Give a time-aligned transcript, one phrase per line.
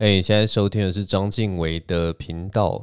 [0.00, 2.82] 哎、现在收听的是章晋唯的频道。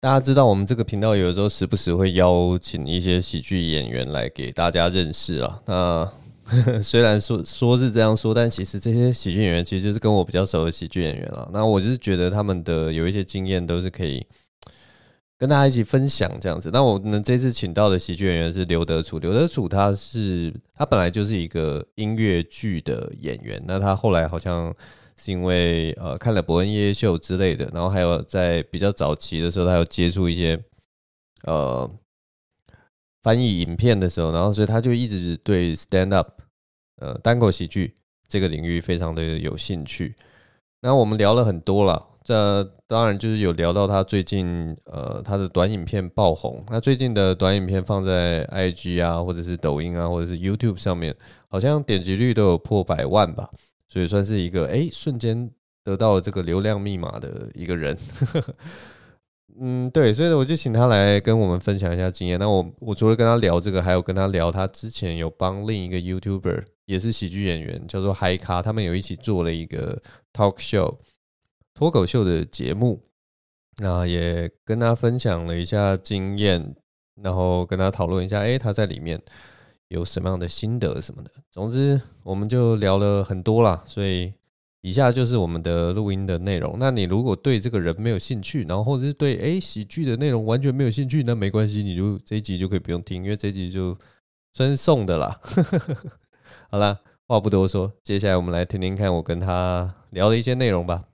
[0.00, 5.60] 大家知道，我们这个频道有的时候时不时会邀请一些喜剧演员来给大家认识啊。
[5.66, 6.12] 那
[6.82, 11.48] 虽然说说是这样说，但其实这些喜剧演员其实就是跟我比较熟的喜剧演员了。
[11.52, 14.26] 那我就是觉得他们的有一些经验都是可以
[15.38, 16.70] 跟大家一起分享这样子。
[16.72, 19.20] 那我们这次请到的喜剧演员是刘德楚。
[19.20, 24.74] 刘德楚他是他本来就是一个音乐剧的演员，那他后来好像。
[25.16, 30.58] 是因为呃看了伯恩夜秀之类的，然后还有在比较早期的时候，他有接触一些
[31.44, 31.90] 呃
[33.22, 36.28] 翻译影片的时候，然后所以他就一直对 stand up
[37.00, 37.94] 呃单口喜剧
[38.28, 40.14] 这个领域非常的有兴趣。
[40.80, 51.14] 那我们聊了很多了，这当然就是有聊到他最近呃他的短影片爆红，那最近的短影片放在 IG 啊或者是抖音啊或者是 YouTube 上面，
[51.48, 53.48] 好像点击率都有破百万吧。
[53.92, 55.50] 所以算是一个哎，瞬间
[55.84, 57.94] 得到了这个流量密码的一个人。
[59.60, 62.40] 嗯，对，所以我就请他来跟我们分享一下经验。
[62.40, 70.00] 那我我除了跟他聊这个，还有跟他聊他之前有帮另一个 YouTuber 也是喜剧演员，叫做嗨咖，他们有一起做了一个
[70.32, 70.96] talk show
[71.74, 73.02] 脱口秀的节目。
[73.76, 76.74] 那也跟他分享了一下经验，
[77.22, 79.20] 然后跟他讨论一下，哎，他在里面。
[79.92, 84.32] 有什么样的心得什么的，总之我们就聊了很多啦，所以
[84.80, 86.76] 以下就是我们的录音的内容。
[86.78, 93.94] 那你如果对这个人没有兴趣，然后或者是对诶喜剧的内容完全没有兴趣，那没关系，你就这一集就可以不用听，因为这一集就
[94.54, 95.38] 算是送的啦。
[96.72, 101.04] 好啦，话不多说，接下来我们来听听看我跟他聊的一些内容吧。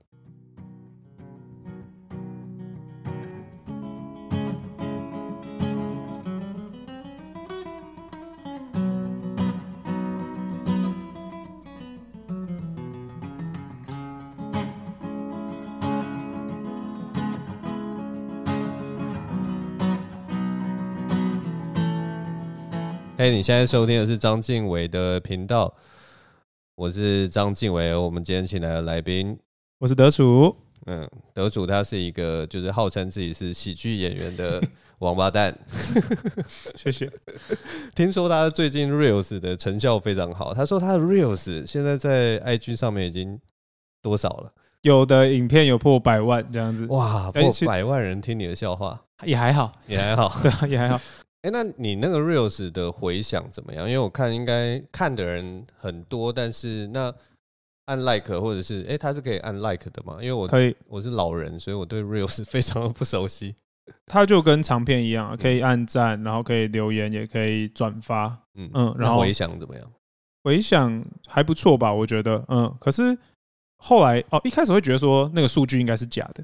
[23.29, 25.71] 嘿，你现在收听的是张敬伟的频道，
[26.73, 27.95] 我是张敬伟。
[27.95, 29.37] 我们今天请来的来宾，
[29.77, 30.55] 我是德楚。
[30.87, 34.59] 嗯，德楚他是一个就是号称自己是喜剧演员的
[34.97, 35.55] 王八蛋。
[36.73, 37.07] 谢谢。
[37.93, 43.39] 听说他最近 Reels 的成效非常好，他说他的 Reels 现在在 IG 上面已经
[44.01, 44.51] 多少了？
[44.81, 46.87] 有的影片有破百万这样子。
[46.87, 50.33] 哇，破百万人听你的笑话，也还好，也还好，
[50.67, 50.99] 也还好。
[51.43, 53.87] 哎，那你那个 reels 的回响怎么样？
[53.87, 57.13] 因为我看应该看的人很多，但是那
[57.85, 60.17] 按 like 或者是哎，它是可以按 like 的吗？
[60.21, 63.55] 因为我可以，我是老人，所以我对 reels 非常的不熟悉。
[64.05, 68.37] 它就跟长片一样，可以按赞，然后可以留言，也可以转发。
[68.55, 69.91] 嗯嗯，然后回响怎么样？
[70.43, 71.91] 回响还不错吧？
[71.93, 72.75] 我觉得，嗯。
[72.79, 73.17] 可是
[73.77, 76.43] 后来哦，一开始会觉得说那个数据应该是假的。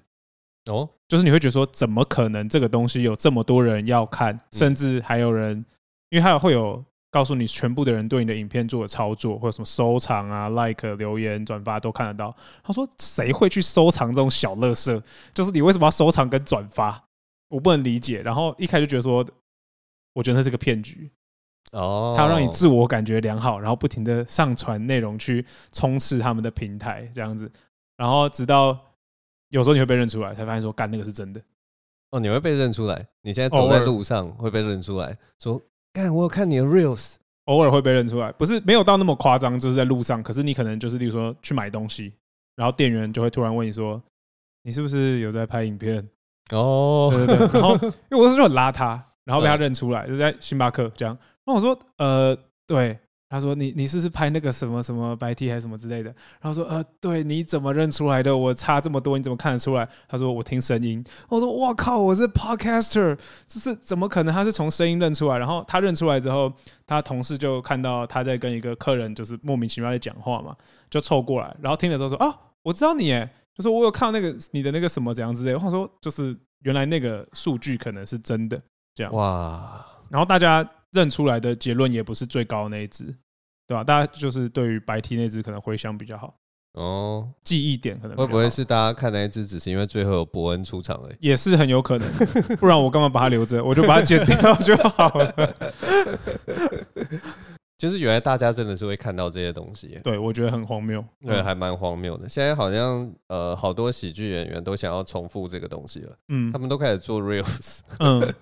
[0.71, 5.63] 哦，就是你会觉得说，怎么可能这个东西有这么多人要看，甚至还有人，
[6.09, 12.35] 因为还有会有告诉你全部的人对你的影片做的操作，或者什么收藏啊、like、留言、转发都看得到。
[12.63, 14.99] 他说，谁会去收藏这种小乐色？
[15.35, 17.03] 就是你为什么要收藏跟转发？
[17.49, 18.23] 我不能理解。
[18.23, 19.23] 然后一开始就觉得说，
[20.13, 21.11] 我觉得那是个骗局。
[21.73, 27.51] 哦，他要让你自我感觉良好，然后不停的上传内容去充斥他们的平台，这样子，
[27.97, 28.75] 然后直到。
[29.55, 31.41] 有时候你会被认出来，才发现说干那个是真的。
[32.11, 33.07] 哦，你会被认出来？
[33.21, 35.61] 你现在走在路上会被认出来，说
[35.93, 40.21] 干我有看你的 reels，偶尔会被认出来，不是没有到那么夸张，就是在路上。
[40.21, 42.11] 可是你可能就是，例如说去买东西，
[42.57, 44.01] 然后店员就会突然问你说，
[44.63, 46.05] 你是不是有在拍影片？
[46.51, 47.61] 哦，对对对。
[47.61, 47.75] 然后
[48.11, 51.17] 因为我是就很邋遢，然后被他 认出来，就在星巴克这样。
[51.45, 52.37] 那我说，呃，
[52.67, 52.99] 对。
[53.27, 58.35] 他说：“你你是不是拍那个什么什么白 T 还是什么之类的？”然后说：“呃，对，你怎么认出来的？
[58.35, 64.33] 我差这么多，你怎么看得出来？”他说：“我听声音。”我说：“哇靠，我是 Podcaster，这是怎么可能？
[64.33, 66.53] 他是从声音认出来。”然后他认出来之后，
[66.85, 70.55] 他同事就看到他在跟一个客人就是莫名其妙在讲话嘛，
[70.89, 78.61] 就凑过来，然后听了之后说：“啊，我知道你，诶，就是我有看到那个你的那个什么怎样之类的。”我说：“就是原来那个数据可能是真的
[78.93, 80.69] 这样。”哇，然后大家。
[80.95, 83.03] 认出来的结论也不是最高的那一只，
[83.67, 83.83] 对吧？
[83.83, 86.33] 大家就是对于白 T 那只可能回想比较好
[86.73, 91.15] 哦，记忆点可能会不会是大家看那一只只是因为最后有伯恩出场而已？
[91.19, 92.07] 也是很有可能，
[92.57, 93.63] 不然我干嘛把它留着？
[93.63, 95.33] 我就把它剪掉就好了。
[97.77, 102.27] 就是原来大家真的是会看到这些东西，对，我觉得很荒谬，对，还蛮荒谬的。
[102.29, 108.33] 现在好像呃，好多喜剧演员都想要重复这个东西了，嗯，他们都开始做 reels， 嗯，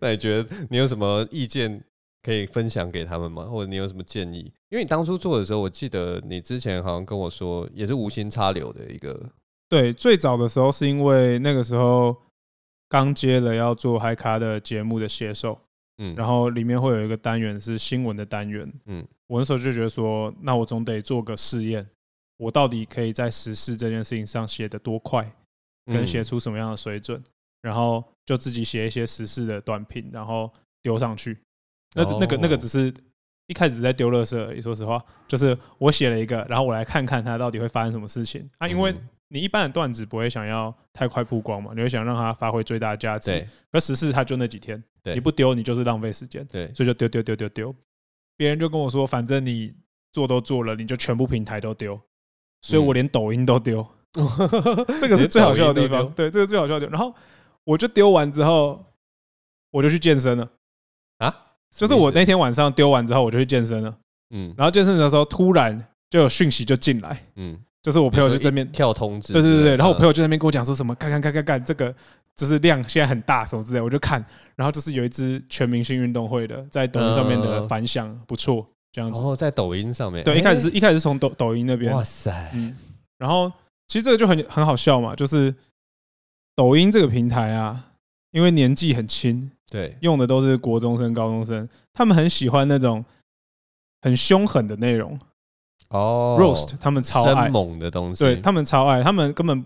[0.00, 1.82] 那你觉得你有什么意见
[2.22, 3.44] 可以分享给他们吗？
[3.44, 4.52] 或者你有什么建议？
[4.70, 9.30] 因为你当初做的时候，我记得你之前好像跟我说，也是无心插柳的一个。
[9.68, 12.16] 对，最早的时候是因为那个时候
[12.88, 15.58] 刚接了要做嗨咖的节目的写手，
[15.98, 21.86] 嗯，然后里面会有一个单元是新闻的单元，嗯，我那时候就觉得说，那我总得做个试验，
[22.36, 25.30] 我到底可以在时事这件事情上写得多快，
[25.86, 27.22] 跟写出什么样的水准，
[27.62, 30.52] 然后就自己写一些时事的短评，然后
[30.82, 31.36] 丢上去。
[31.94, 32.92] 那那个那个只是
[33.48, 38.68] 一开始在丢垃圾而已，说实话，就是我写了一个，然后我来看看它到底会发生什么事情啊。
[38.68, 38.94] 因为
[39.28, 43.30] 你一般的段子不会想要太快曝光嘛，你会想让它发挥最大的价值。
[43.30, 43.48] 对。
[43.72, 44.82] 可时事它就那几天，
[45.14, 46.46] 你不丢你就是浪费时间。
[46.46, 46.66] 对。
[46.74, 47.74] 所以就丢丢丢丢丢。
[48.36, 49.72] 别人就跟我说，反正你
[50.12, 51.98] 做都做了，你就全部平台都丢。
[52.60, 53.86] 所以我连抖音都丢。
[55.00, 56.10] 这个是最好笑的地方。
[56.12, 56.86] 对，这个最好笑的。
[56.88, 57.14] 然后
[57.64, 58.84] 我就丢完之后，
[59.70, 60.48] 我就去健身了
[61.18, 61.34] 啊。
[61.70, 63.96] 就是我那天晚上丢完之后，我就去健身了。
[64.30, 67.22] 嗯，然后健身的时候，突然就有讯息就进来。
[67.36, 69.32] 嗯，就是我朋友就这边跳通知。
[69.32, 71.94] 对对对，然后我朋友就在那边跟我讲说什么，干干干干干，这个
[72.38, 73.80] 就是量现在很大什么之类。
[73.82, 74.24] 我就看，
[74.56, 79.18] 然后就是有一支全明星运动会的在抖音上面的反响不错，这样子。
[79.18, 80.24] 然后，在抖音上面。
[80.24, 81.92] 对，一开始是一开始是从抖抖音那边。
[81.92, 82.50] 哇塞。
[82.54, 82.74] 嗯，
[83.18, 83.52] 然后
[83.88, 85.54] 其实这个就很很好笑嘛，就是
[86.54, 87.90] 抖音这个平台啊，
[88.30, 89.50] 因为年纪很轻。
[89.70, 93.04] 对，用的都是国中生、高中生，他们很喜欢那种
[94.00, 95.18] 很凶狠的内容
[95.90, 99.62] 哦，roast，他们超爱猛的东西，对他们超爱，他们根本，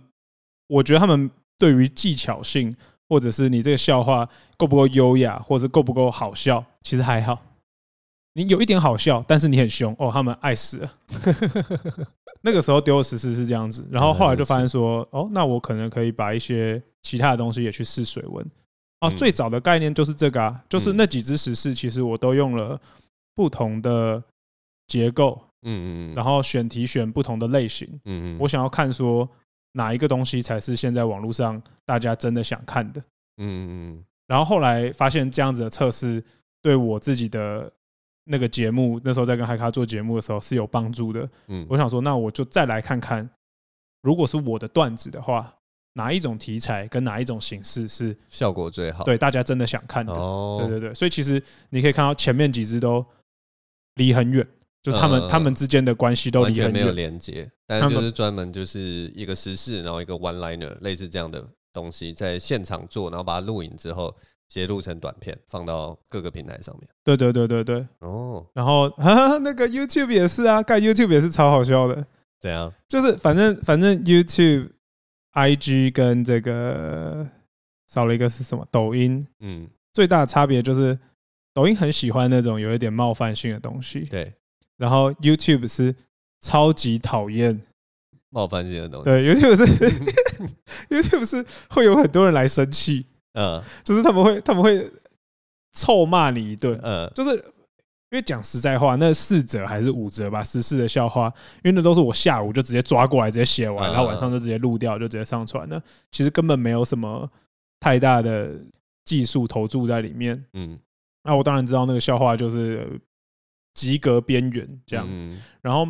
[0.66, 1.30] 我觉得他们
[1.62, 2.74] 对于技巧性，
[3.08, 7.40] 或者是你这个笑话够不够优雅，或者够不够好笑，其实还好。
[8.32, 10.92] 你有一点好笑，但是你很凶哦，他们爱死了。
[12.42, 18.44] 那个时候丢的时事是这样子，然后后来就发现说，哦，那我可能可以把一些其他的东西也去试水温。
[19.02, 22.80] 哦，最早的概念就是这个啊，就是那几只十四，其实我都用了
[23.36, 24.20] 不同的
[24.88, 29.28] 结构，嗯嗯，然后选题选不同的类型，嗯嗯，我想要看说
[29.72, 33.00] 哪一个东西才是现在网络上大家真的想看的，
[33.38, 36.22] 嗯嗯，然后后来发现这样子的测试
[36.60, 37.72] 对我自己的
[38.24, 43.28] 那个节目，那时候在跟海咖做节目的时候是有帮助的，嗯，我想说那我就再来看看，
[44.02, 45.54] 如果是我的段子的话。
[45.94, 49.04] 哪一种题材跟哪一种形式是效果最好？
[49.04, 50.10] 对，大家真的想看的。
[50.14, 51.34] 哦，对对对，所以其实
[51.69, 53.04] 你可以看到前面几支都
[53.96, 54.48] 离很远，
[54.82, 57.50] 就是他们他们之间的关系都完全没有连接。
[57.67, 58.81] 但是就是专门就是
[59.14, 64.14] 一个时事，然后一个 one liner 类似这样的东西，在现场做，然后把它录影之后
[64.49, 66.88] 截录成短片，放到各个平台上面。
[67.05, 67.87] 对对对对对。
[68.00, 68.90] 哦，然后
[69.40, 72.05] 那个 YouTube 也是啊，盖 YouTube 也是超好笑的。
[72.40, 72.73] 怎样？
[72.88, 74.70] 就是反正反正 YouTube。
[75.34, 77.26] I G 跟这个
[77.88, 78.69] 少了一个是什么？
[78.70, 80.99] 抖音，嗯，最大的差别就是
[81.55, 84.31] 抖音很喜欢那种有一点冒犯性的东西，对。
[84.82, 85.94] 然后 YouTube 是
[86.40, 87.62] 超级讨厌
[88.31, 89.32] 冒犯性的东西，对。
[89.32, 89.64] YouTube 是
[90.90, 94.90] YouTube 是会有很多人来生气，嗯，就是他们会他们会
[95.73, 97.44] 臭骂你一顿，嗯，就是。
[98.11, 101.32] 因为讲实在话，那四折还是五折吧，十四的笑话，
[101.64, 105.82] 因为那都是我下午就直接抓过来，直接写完，然后晚上就直接录掉，就直接上传了。
[106.11, 107.26] 其实根本没有什么
[107.81, 108.50] 太大的
[109.06, 110.44] 技术投注在里面。
[110.52, 110.79] 嗯，
[111.25, 112.87] 那我当然知道那个笑话就是
[113.74, 115.08] 及格边缘这样。
[115.60, 115.86] 然后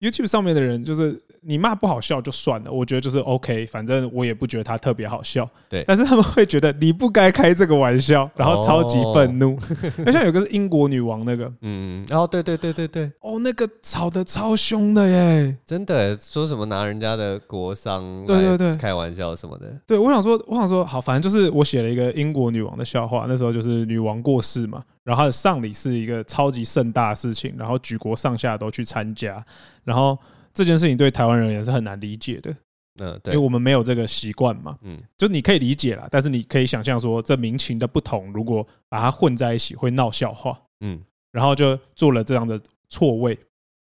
[0.00, 1.25] YouTube 上面的人就是。
[1.46, 5.48] 你骂不好笑就算了，我觉得就是 OK，反正我也不觉得他特别好笑。
[5.68, 9.56] 对，但是他们会觉得你不该开这个玩笑，然后超级愤怒。
[10.04, 19.72] 好像有个是英国女王那个，嗯，然后对对对对对，哦，那个吵得超凶的耶，真的说什么拿人家的国殤，对对对，开玩笑什么的。
[19.86, 29.44] 对，我想说，我想说，好，反正就是我写了一个英国女王的笑话，那时候就是女王过世嘛，然后她的丧礼是一个超级盛大的事情，然后举国上下都去参加，
[29.84, 30.18] 然后。
[30.56, 32.50] 这件事情对台湾人也是很难理解的，
[32.98, 40.98] 嗯，对，因为我们没有这个习惯嘛，嗯，就你可以理解啦，但是你可以想象说，这民情的不同，如果把它混在一起，会闹笑话，嗯，
[41.30, 42.58] 然后就做了这样的
[42.88, 43.38] 错位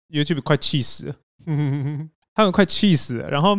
[0.09, 1.15] ，YouTube 快气死了，
[2.35, 3.29] 他们快气死了。
[3.29, 3.55] 然后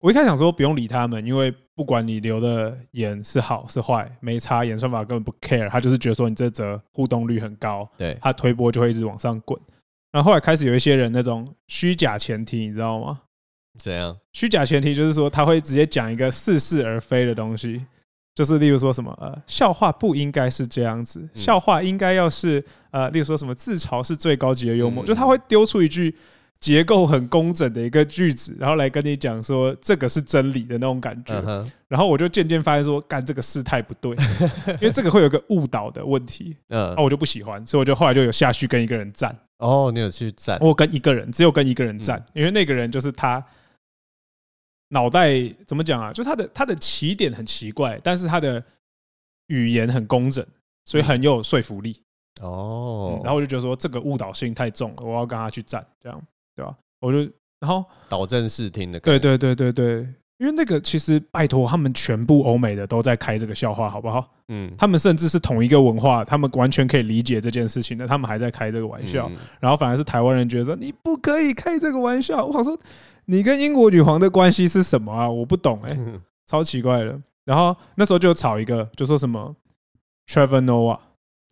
[0.00, 9.56] 我一开始想说不用理他们，因为不管你留的言是好是坏，没差，演算法根本不 care，他就是觉得说你这则互动率很高，对，他推波就会一直往上滚。
[10.10, 13.20] 然后后来开始有一些人那种虚假前提，你知道吗？
[13.78, 14.16] 怎样？
[14.32, 17.84] 虚假前提就是说他会直接讲一个似是而非的东西，
[18.34, 26.12] 就是例如说什么呃，笑话不应该是这样子，笑话应该要是呃，例如说什么自嘲是最高级的幽默，就他会丢出一句
[26.58, 31.64] 结构很工整的一个句子，然后来跟你讲说这个是真理的那种感觉。
[31.86, 34.10] 然后我就渐渐发现说，干这个事态不对，
[34.80, 36.56] 因为这个会有个误导的问题。
[36.70, 39.36] 嗯，那我就不喜欢，所以我就后来就有下去跟一个人战。
[39.58, 40.58] 哦，你有去站？
[40.60, 43.44] 我跟一个人，只有跟一个人站，因为那个人就是他
[44.88, 45.32] 脑袋
[45.66, 46.12] 怎么讲啊？
[46.12, 48.62] 就他的他的起点很奇怪，但是他的
[49.48, 50.46] 语言很工整，
[50.84, 52.00] 所以很有说服力。
[52.40, 56.22] 哦、嗯，然后我就觉得说这个误导性太重了，我要跟他去站，这样
[56.54, 56.76] 对吧？
[57.00, 57.18] 我就
[57.60, 60.06] 然后导正视听的，对对对对对。
[60.38, 64.24] 因为那个其实拜托，他们全部欧美的都在开这个笑话，好不好？
[64.48, 69.30] 嗯，他们甚至是同一个文化，他们完全可以理解这件事情的，他们还在开这个玩笑，
[69.60, 72.46] 然后反而是台湾人觉得说你不可以开这个玩笑。
[72.46, 72.78] 我想说，
[73.26, 75.28] 你跟英国女皇的关系是什么啊？
[75.28, 75.98] 我不懂哎，
[76.46, 77.20] 超奇怪的。
[77.44, 79.54] 然后那时候就吵一个，就说什么
[80.28, 81.00] Trevor Noah，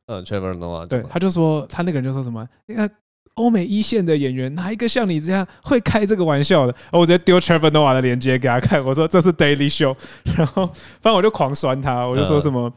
[0.06, 2.88] 嗯，Trevor Noah，对，他就说他那个人就说什么，你看。
[3.36, 6.74] 欧美一线的演员，哪一个像你这样会开这个玩笑的？
[6.90, 9.94] 我直接丢 Trevor Noah 的链接给他看，我说这是 Daily Show，
[10.36, 10.66] 然后
[11.00, 12.72] 反正我就狂酸他，我就说什么，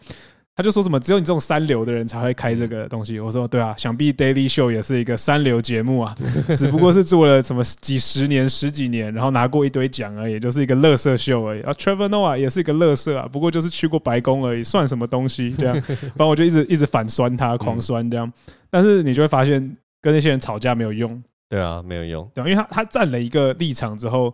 [0.54, 3.18] 他就说什么只有你这种三流的人才会开这个东西。
[3.22, 6.14] 我说对啊，想必 Daily Show 也是一个三流节目啊，
[6.58, 11.62] 只不过是做了什么几十年、十几年，然后拿过一堆奖而已，就是一个乐色秀而已。
[11.62, 15.50] 啊，Trevor Noah 也是一个乐色啊，不过就是去过白宫而已，算什么东西？
[15.52, 18.30] 这样，反正我就一直一直反酸他，狂酸这样，
[18.70, 19.78] 但是你就会发现。
[20.02, 24.34] 跟那些人吵架没有用，对啊，没有用，对，因为他他站了一个立场之后，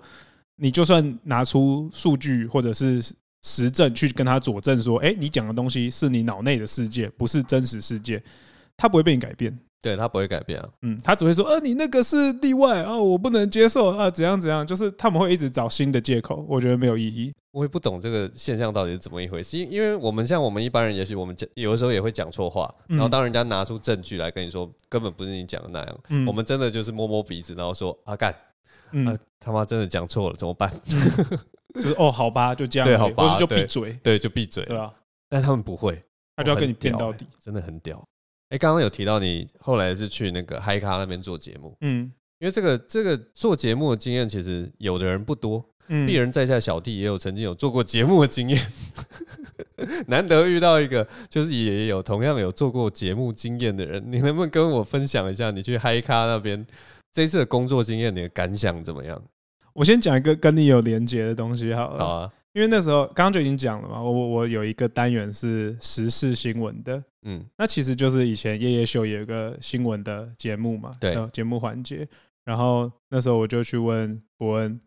[0.58, 3.02] 你就算拿出数据或者是
[3.44, 8.22] 实证去跟他佐证说，哎，你讲的东西是你脑内的世界，不是真实世界，
[8.78, 9.58] 他不会被你改变。
[9.86, 17.32] 对，他不会改变啊，嗯，他只会说，呃，你那个是例外啊，我不能接受啊，怎样怎样，就是他们会一直找新的借口，我觉得没有意义。
[17.52, 28.32] 我也不懂这个现象到底是怎么一回事，因因为我们像我们一般人，也许我们讲有的时候也会讲错话，然后当人家拿出证据来跟你说，根本不是你讲的那样，嗯，我们真的就是摸摸鼻子，然后说啊干，
[29.06, 30.70] 啊他妈真的讲错了，怎么办？
[31.76, 34.92] 就是哦，好吧，就这样，对，好吧，就闭嘴，对，就闭嘴，对啊，
[35.30, 36.02] 但他们不会，
[36.36, 38.04] 他就要跟你辩到底，真的很屌。
[38.50, 48.62] 哎，刚刚有提到你后来是去那个嗨咖那边做节目，嗯，因为这个这个做节目的经验，其实有的人不多，嗯，鄙人在下小弟也有曾经有做过节目的经验，
[50.08, 56.66] 难得遇到一个就是也有同样有做过节目经验的人，你能不能跟我分享一下你去嗨咖那边
[57.12, 59.22] 这一次的工作经验，你的感想怎么样？
[59.74, 62.32] 我先讲一个跟你有连结的东西好了，好啊。
[62.56, 72.08] 因为那时候刚刚就已经讲了嘛，我我我有一个单元是时事新闻的，嗯，那其实就是以前夜夜秀有一个新闻的节目嘛，对，节目环节，
[72.46, 74.80] 然后那时候我就去问伯恩。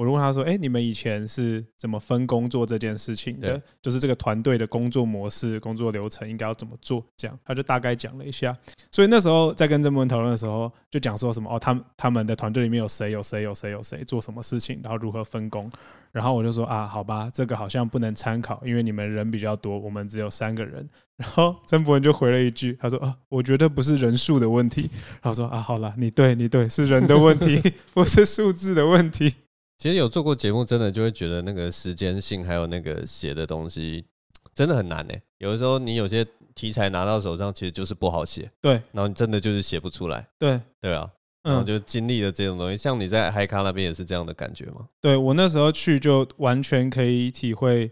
[0.00, 3.60] 我就问他说：“哎，你们以前是怎么分工做这件事情的？
[3.82, 7.04] 就是这个团队的工作模式、工作流程应该要怎么做？
[7.18, 8.56] 这样他就大概讲了一下。
[8.90, 15.70] 所以那时候在跟郑博文讨论的时候，就讲说什么哦，他们他们的团队里面有谁有谁有谁有谁做什么事情，然后如何分工。
[16.12, 20.88] 然后我就说啊，好吧，这个好像不能参考，因为你们人比较多，我们只有三个人。
[21.18, 24.88] 然后曾博文就回了一句，他说啊，我觉得不是人数的问题。
[25.20, 27.60] 然后说啊，好了，你对你对，是人的问题，
[27.92, 29.34] 不是数字的问题。”
[29.80, 34.04] 其实有做过节目，真的就会觉得那个时间性，还有那个写的东西，
[34.52, 35.14] 真的很难呢。
[35.38, 36.22] 有的时候你有些
[36.54, 38.50] 题材拿到手上，其实就是不好写。
[38.60, 40.28] 对，然后你真的就是写不出来。
[40.38, 41.10] 对，对啊，
[41.42, 42.76] 然后就经历了这种东西。
[42.76, 44.86] 像你在嗨咖那边也是这样的感觉吗？
[45.00, 47.90] 对，我那时候去就完全可以体会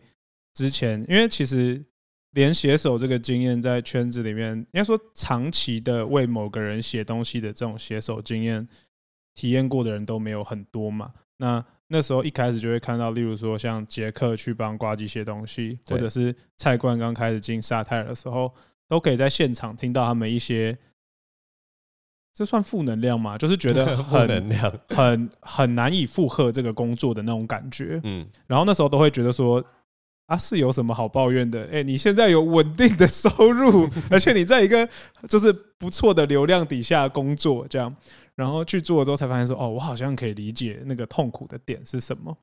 [0.53, 1.83] 之前，因为其实
[2.33, 8.69] 连写手这个经验在圈子里面，应该说长期的为某个人写东西的这种写手经验
[9.33, 11.13] 体验过的人都没有很多嘛。
[11.39, 18.53] 那那时候一开始就会看到，例如说像杰克去帮瓜吉写东西，或者是蔡冠刚开始进沙泰尔的时候，
[18.87, 20.77] 都可以在现场听到他们一些，
[22.35, 23.39] 这算负能量吗？
[23.39, 24.51] 就是觉得 很
[24.89, 27.99] 很很难以负荷这个工作的那种感觉。
[28.05, 29.65] 嗯，然后那时候都会觉得说，
[30.27, 31.67] 啊，是有什么好抱怨的？
[31.73, 34.87] 哎，你现在有稳定的收入， 而且你在一个
[35.27, 37.97] 就是不错的流量底下工作，这样。
[38.39, 42.39] 然后去做了之后，才发现说：“哦，我好像可以理解那个痛苦的点是什么。”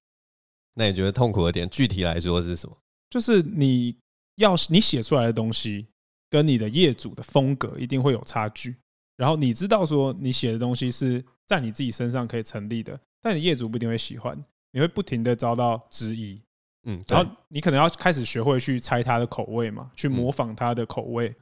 [0.76, 2.78] 那你觉得痛苦的点具体来说是什么？
[3.10, 3.96] 就是你
[4.36, 5.88] 要你写出来的东西
[6.30, 8.76] 跟你的业主的风格一定会有差距。
[9.16, 14.38] 然后你知道说你写的东西是在你自己身上可以成立的，但你业主不一定会喜欢，
[14.74, 16.42] 你会不停的遭到质疑。
[16.84, 21.34] 嗯，然后你可能要开始学会去猜他的口味嘛，去模仿他的口味。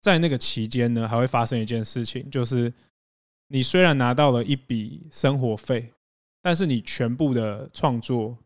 [0.00, 2.72] 在那个期间呢，还会发生一件事情，就是。
[3.48, 5.90] 你虽然拿到了一笔生活费，
[6.42, 8.36] 但是你全部的创作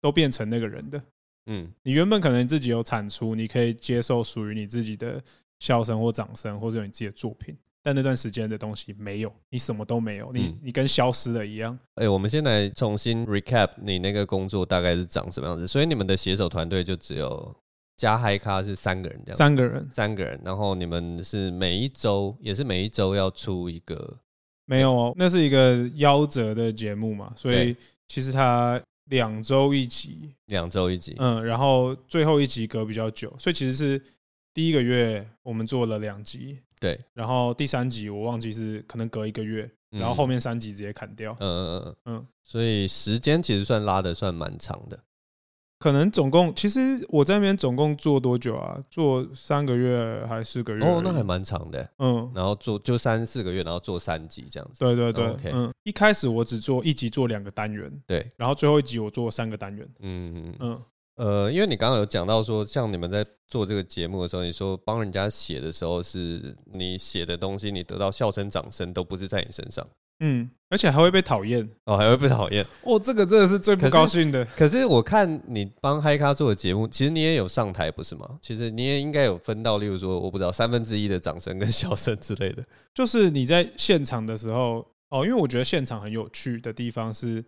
[0.00, 1.02] 都变成那个人的。
[1.46, 5.20] 嗯，你原本可能自己有产出，你可以接受属于你自己的
[5.58, 11.78] 笑声或掌声，或者有你自己的作品，但那段时间的东西没有，你什么都没有，你你跟消失了一样。
[11.96, 15.66] 哎，我们先来重新 recap 你那个工作大概是长什么样子？
[15.66, 17.54] 所以你们的写手团队就只有
[17.96, 24.20] 加嗨咖是三个人这样，三个人，三个人，然后你们是每一周也是每一周要出一个。
[24.66, 34.02] 没有哦，那是一个夭折的节目嘛，所以其实它两周一集，两周一集，嗯，然后最后一集隔比较久，所以其实是
[34.52, 41.96] 第一个月我们做了两集，对，然后第三集我忘记是可能隔一个月，然后后面三集直接砍掉，嗯嗯嗯。
[42.16, 44.98] 嗯，所以时间其实算拉的算蛮长的。
[45.78, 48.78] 可能总共，其实我在那边总共做多久啊？
[48.88, 50.84] 做三个月还是四个月？
[50.84, 51.86] 哦，那还蛮长的。
[51.98, 54.78] 嗯，然后做就三四个月，然后做三集这样子。
[54.78, 55.50] 对对对，OK。
[55.52, 59.86] 嗯，一开始我只做一集做两个单元，对，然后最后一集我做三个单元。
[60.00, 60.82] 嗯嗯嗯。
[61.16, 69.86] 呃，因为你刚刚有讲到说，像你们在做这个节目的时候，你说帮人家写的时候，是你写的东西，你得到笑声、掌声都不是在你身上。
[70.20, 74.44] 嗯，而且还会被讨厌哦，还会被讨厌哦，这个真的是最不高兴的。
[74.56, 78.38] 可是我看你帮嗨咖做的节目，其实你也有上台，不是吗？
[78.40, 82.64] 其实你也应该有分到，例如说，我不知道三分之一的掌声跟笑声之类的。
[82.94, 87.44] 就是你在现场的时候哦，因为我觉得现场很有趣的地方是，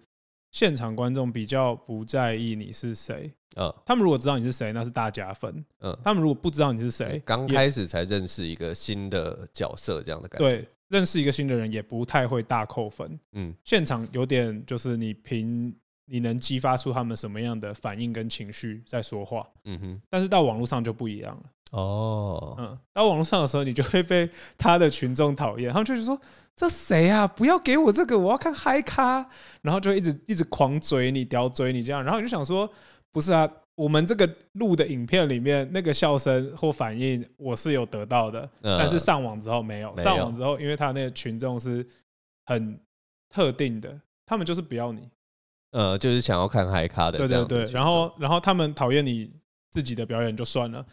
[0.51, 10.69] 现场观众比较不在意你是谁，嗯，他们如果知道你是谁，那是大加分，嗯，他们如果不知道你是谁，刚开始才认识一个新的角色，这样的感觉，对。
[10.89, 15.75] 认识一个新的人也不太会大扣分，嗯，现场有点就是你凭
[16.07, 26.17] 你能激发出他们什么样的反应跟情绪在说话，嗯哼，但是到网络上就不一样了，哦，嗯，到网络上的时候你就会被他的群众讨厌，他们就是说
[26.55, 27.27] 这谁啊？
[27.27, 29.29] 不要给我这个，我要看嗨咖，
[29.63, 32.71] 然后就一直一直狂追你，叼追你这样，然后你就想说，
[33.11, 33.51] 不是啊。
[33.77, 39.97] 我们这个录的影片里面那个笑声或反应，我是有得到的，但是上网之后没有。
[39.97, 41.87] 上网之后，因为他那个群众是
[42.47, 42.77] 很
[43.29, 45.09] 特定的，他们就是不要你，
[45.71, 47.19] 呃，就是想要看嗨咖的。
[47.19, 49.31] 对对对，然后然后他们讨厌你
[49.71, 50.85] 自己的表演就算了，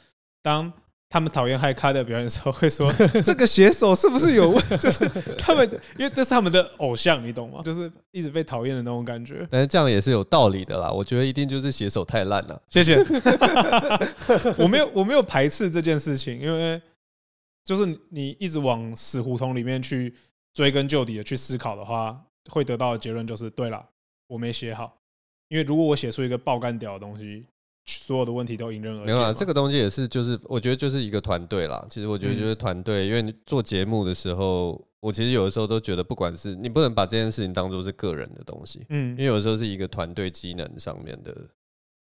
[0.43, 0.71] 当。
[1.13, 2.91] 他们讨厌嗨咖的表演的时候，会说
[3.21, 4.59] 这个写手是不是有问？
[4.79, 5.63] 就是他们，
[5.95, 7.61] 因为这是他们的偶像，你懂吗？
[7.63, 9.47] 就是一直被讨厌的那种感觉。
[9.51, 10.89] 但是这样也是有道理的啦。
[10.89, 12.59] 我觉得一定就是写手太烂了。
[12.67, 12.97] 谢谢。
[14.57, 16.81] 我没有，我没有排斥这件事情，因为
[17.63, 20.11] 就是你一直往死胡同里面去
[20.51, 23.87] 追根究底的去思考的话，会得到的结论就是：对了，
[24.25, 24.97] 我没写好。
[25.49, 27.45] 因为如果我写出一个爆干屌的东西。
[27.85, 29.05] 所有的问题都迎刃而解。
[29.05, 31.85] 没有啊，这个东西也是，就是我觉得就是一个团队啦。
[31.89, 41.35] 其实我觉得就是团队，因为你做节目的时候，我其实有的时候都觉得，不管是你不能把这件事情当做是个人的东西，嗯，因为有的时候是一个团队机能上面的，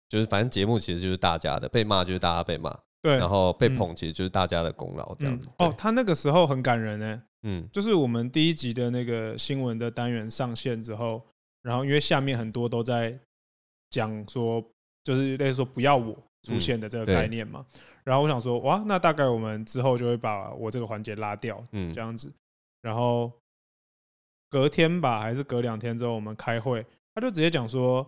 [0.08, 5.48] 就是反正节目其实就是大家的，被骂就是大家被骂，对，然后被捧其实就是大家的功劳这样子。
[5.58, 11.22] 哦，他那个时候很感人呢，嗯，就是我们第一集的那个新闻的单元上线之后，
[11.62, 13.18] 然后因为下面很多都在
[13.90, 14.64] 讲说。
[15.08, 17.64] 就是类似说不要我出现的这个概念嘛，
[18.04, 22.30] 然后我想说哇，那大概我们之后就会把我这个环节拉掉，嗯，这样子，
[22.82, 23.32] 然后
[24.50, 28.06] 隔天吧，还是隔两天之后我们开会，他就直接讲说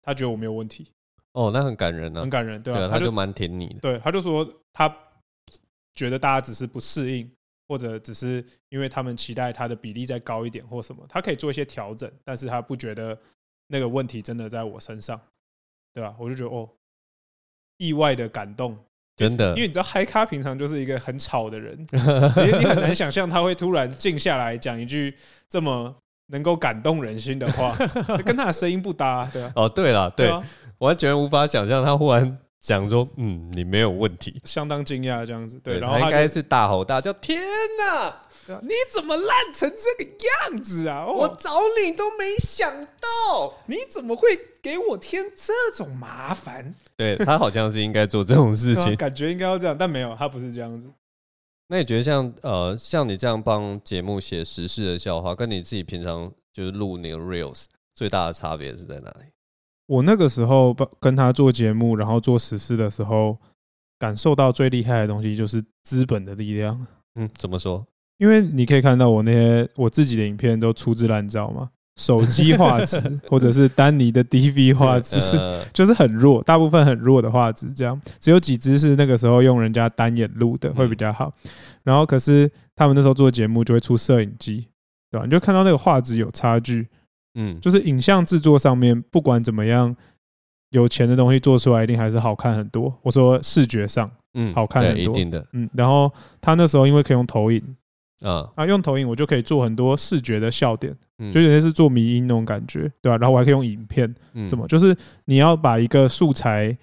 [0.00, 0.92] 他觉得我没有问题，
[1.32, 4.88] 哦，那很感人啊，很感人，对啊，他就蛮挺你的，对，他就说他
[5.92, 7.28] 觉得大家只是不适应，
[7.66, 13.18] 或者只是因为他们期待他的比例再高一点或什么，他可以做一些调整，但是他不觉得
[13.66, 15.20] 那个问题真的在我身上。
[15.96, 16.14] 对吧？
[16.18, 16.68] 我就觉得哦，
[17.78, 18.76] 意外的感动，
[19.16, 25.16] 真的，因为你知道嗨咖平常就是一个很吵的人，你很难想象他会突然静下来讲一句
[25.48, 27.74] 这么能够感动人心的话，
[28.26, 29.52] 跟他的声音不搭，对吧？
[29.56, 30.30] 哦，对了，对，
[30.80, 32.38] 完全无法想象他忽然。
[32.58, 37.40] 讲说，嗯，你没有问题，相当惊讶这样子，对，对然后他应该是大吼大叫，天
[37.78, 38.22] 哪，
[38.62, 40.10] 你怎么烂成这个
[40.50, 41.06] 样子啊？
[41.06, 41.50] 我找
[41.82, 46.74] 你都没想到，你怎么会给我添这种麻烦？
[46.96, 50.90] 对，他好像是应该做这种事情， 感觉应该要这样，但没有，他不是这样子。
[51.68, 59.26] 那你觉得像呃，像你这样帮节目写时事的笑话，跟你自己平常就是录那个 reels 最大的差别是在哪里？
[59.86, 63.36] 我那个时候跟他做节目，然后做实事的时候，
[63.98, 66.86] 感受到最厉害的东西就是资本的力量。
[67.16, 67.86] 嗯，怎么说？
[68.18, 75.18] 因为你可以看到我那些我自己的影片都粗制滥造嘛，手机画质 或者是丹尼的 DV 画质，
[75.72, 81.32] 就是很弱，大部分很弱的画质，这样只有几支是那个时候用人家单眼录的会比较好。
[81.82, 84.66] 然后可是他们那时候做节目就会出摄影机，
[85.10, 85.24] 对吧？
[85.24, 86.86] 你就看到那个画质有差距。
[87.38, 89.94] 嗯，就是影像制作上面，不管怎么样，
[90.70, 92.92] 有钱的东西做出来一定还是好看很多。
[93.02, 95.46] 我说视觉上，嗯，好看很多，一定的。
[95.52, 97.62] 嗯，然后他那时候因为可以用投影，
[98.20, 100.96] 啊，啊，用投影我就可以做很多视觉的笑点，
[101.32, 103.18] 就有些是做迷音那种感觉，对吧？
[103.18, 104.14] 然后我还可以用影片，
[104.46, 106.76] 什么，就是你要把一个素材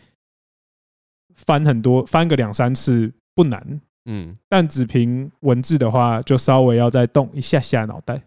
[1.35, 8.21] 翻很多，翻个两三次不难，嗯，但只凭文字的话，就稍微要再动一下下脑袋。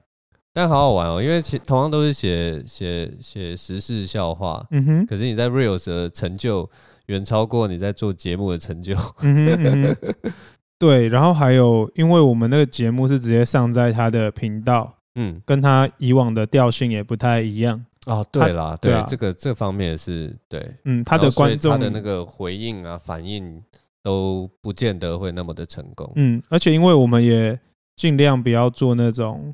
[0.53, 6.69] 但好好玩哦，因为其同样都是写写写时事笑话，嗯哼，可是你在 Reels 的成就
[7.07, 8.95] 远超过你在做节目的成就。
[9.21, 10.33] 嗯哼嗯哼
[10.79, 17.85] 对，然后还有，因为我们那个节目是直接上在他的频道，嗯，跟他以往的调性也不太一样。
[18.07, 23.61] 哦，对啦，对，这个这方面是对，嗯，他的观众他的那个回应啊反应
[24.03, 27.59] 都不见得会那么的成功，嗯，而且因为我们也
[27.97, 29.53] 尽量不要做那种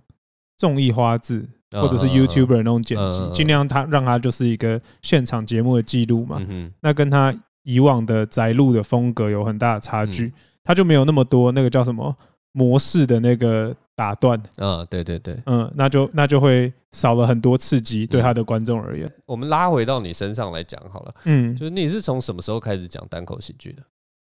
[0.58, 6.38] 综艺花字或者是 YouTuber 那种剪辑，尽量他让他就是一个现场节目的记录嘛，
[6.80, 10.30] 那跟他以往的宅录的风格有很大的差距，
[10.64, 12.16] 他就没有那么多那个叫什么
[12.52, 13.74] 模式的那个。
[13.94, 19.08] 打断，嗯，对对对，嗯，那就那就会少了很多刺激，对他的观众而言。
[19.26, 23.82] 我们拉回到你身上来讲好了，嗯，就是你是从什么时候开始讲单口喜剧的？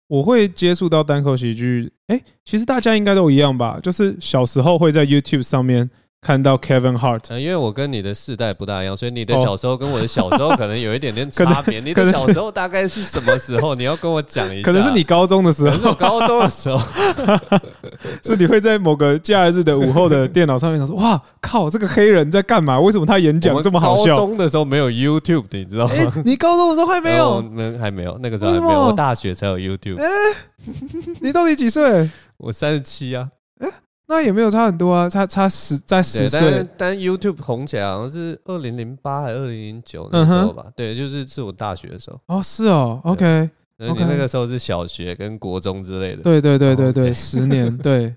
[0.10, 5.90] 我会接触到单口喜剧，哎，其实大家应该都一样吧，就是小时候会在 YouTube 上面。
[6.24, 11.82] 看到 Kevin Hart，因为我跟你的世代不大一样，所以你的小时候跟我的小时候可能有一点点 差别。
[11.82, 13.76] 你的小时候大概是什么时候？
[13.76, 14.64] 你要跟我讲一下。
[14.66, 16.80] 可能是你高中的时候，是我高中的时候，
[18.24, 22.80] 是你会在某个假日的午后的电脑上面想说：“哇靠，这个黑人在干嘛？
[22.80, 25.94] 为什么他演讲这么好笑？”高中的时候没有 YouTube，你知道吗？
[26.24, 27.42] 你高中的时候还没有？
[27.54, 28.86] 那还没有，那个时候还没有。
[28.86, 30.02] 我大学才有 YouTube。
[30.02, 30.08] 哎，
[31.20, 32.10] 你到底几岁？
[32.38, 33.28] 我三十七啊。
[34.14, 36.40] 那也没有差很多啊，差差十在十岁。
[36.40, 40.68] 但但 YouTube 红起来好像是二零零八还是二零零九那时候吧？
[40.76, 42.20] 对，就是是我大学的时候。
[42.28, 43.50] 哦，是哦，OK。
[43.78, 46.22] 你那个时候是小学跟国中之类的。
[46.22, 47.76] 对对对对对，十年。
[47.80, 48.16] 对，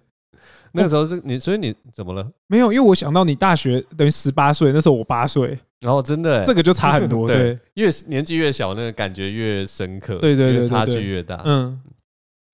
[0.73, 2.25] 那个时候是你，所以你怎么了？
[2.47, 5.59] 没有，因为我想到你大学等于十八岁，那时候我八岁。
[5.81, 7.27] 然后真的，这个就差很多。
[7.29, 10.17] 对，越年纪越小，那个感觉越深刻。
[10.17, 11.41] 对对对，差距越大。
[11.45, 11.81] 嗯。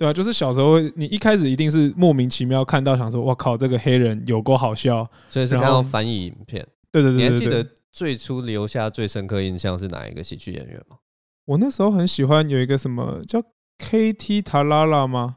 [0.02, 6.66] 对啊，就是小时候，你一开始一定是莫名其妙看到，想说“我靠，这个黑人有够好笑”，所以是看到翻译影片。
[6.90, 10.96] 对对对，你还记得最初留下最深刻印象是哪一个喜剧演员吗？
[11.44, 13.40] 我那时候很喜欢有一个什么叫
[13.78, 15.36] KT 塔拉拉吗？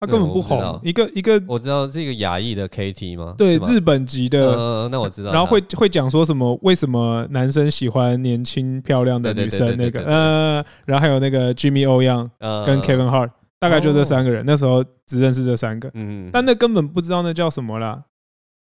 [0.00, 3.34] 他根本不红，一个一个我知道是一个亚裔的 KT 吗？
[3.38, 4.56] 对，日本籍的。
[4.56, 5.30] 嗯，那我知道。
[5.30, 6.58] 然后会会讲说什么？
[6.62, 9.76] 为什么男生喜欢年轻漂亮的女生？
[9.76, 12.30] 那个，呃，然后还有那个 Jimmy O Yang
[12.66, 13.30] 跟 Kevin Hart。
[13.60, 18.02] 大概就这三个人，那时候只认识这三个，嗯，但那根本不知道那叫什么啦。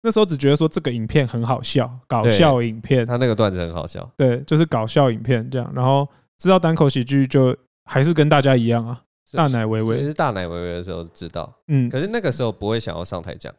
[0.03, 5.71] 那时候只觉得说这个影片很好笑，搞笑影片，他那个段子很好笑，对，就是搞笑影片这样。
[5.73, 9.01] 然后知道单口喜剧就还是跟大家一样啊，
[9.31, 13.53] 大奶维维是大奶微微的时候知道，嗯，可是那个时候不会想要上台讲。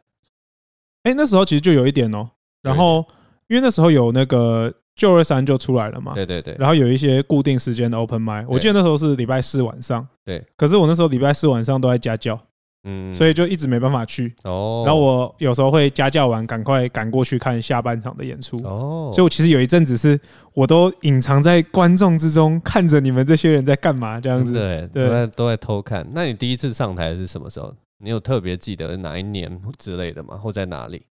[1.03, 2.29] 哎，那时候其实就有一点哦，
[2.61, 3.05] 然后
[3.47, 4.71] 因为那时候有那个。
[4.95, 12.39] 就二三就出来了嘛，对对对，然后有一些固定时间的 open mic，我记得那时候是礼拜四晚上，对，可是我那时候礼拜四晚上都在家教，
[12.83, 20.19] 嗯，所以就一直没办法去，哦，然后我有时候会家教完赶快赶过去看下半场的演出，哦，所以我其实有一阵子是
[20.53, 26.07] 我都隐藏在观众之中，看着你们这些人在干嘛这样子，对，都在都在偷看。
[26.11, 27.73] 那你第一次上台是什么时候？
[28.03, 30.35] 你有特别记得哪一年之类的吗？
[30.35, 31.03] 或在哪里？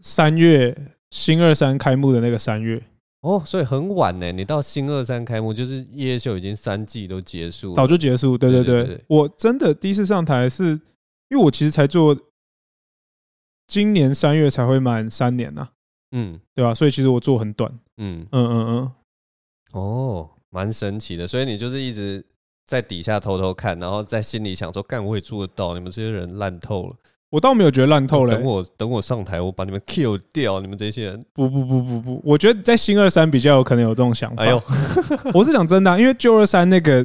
[0.00, 0.76] 三月
[1.10, 2.82] 新二三开幕的那个三月。
[3.24, 4.30] 哦，所以很晚呢。
[4.30, 8.36] 你到新二三开幕，就是夜秀已经三季都结束，早就结束。
[8.36, 10.72] 对对对，我真的第一次上台是，
[11.30, 12.14] 因为我其实才做，
[13.66, 15.66] 今年三月才会满三年呐。
[16.12, 16.74] 嗯，对吧？
[16.74, 17.72] 所以其实我做很短。
[17.96, 18.92] 嗯嗯嗯嗯。
[19.72, 21.26] 哦，蛮神奇的。
[21.26, 22.22] 所以你就是一直
[22.66, 26.96] 在底下偷偷看，然后在心里想说：“干，我也做得到。”你们这些人烂透了。
[27.30, 28.34] 我倒没有觉得烂透了。
[28.34, 30.60] 等我等我上台，我把你们 kill 掉。
[30.60, 34.44] 你们这些人，不不不不不，我觉得在新二三比较有可能有这种想法。
[34.44, 34.62] 哎呦，
[35.34, 37.04] 我是讲真的，因为旧二三那个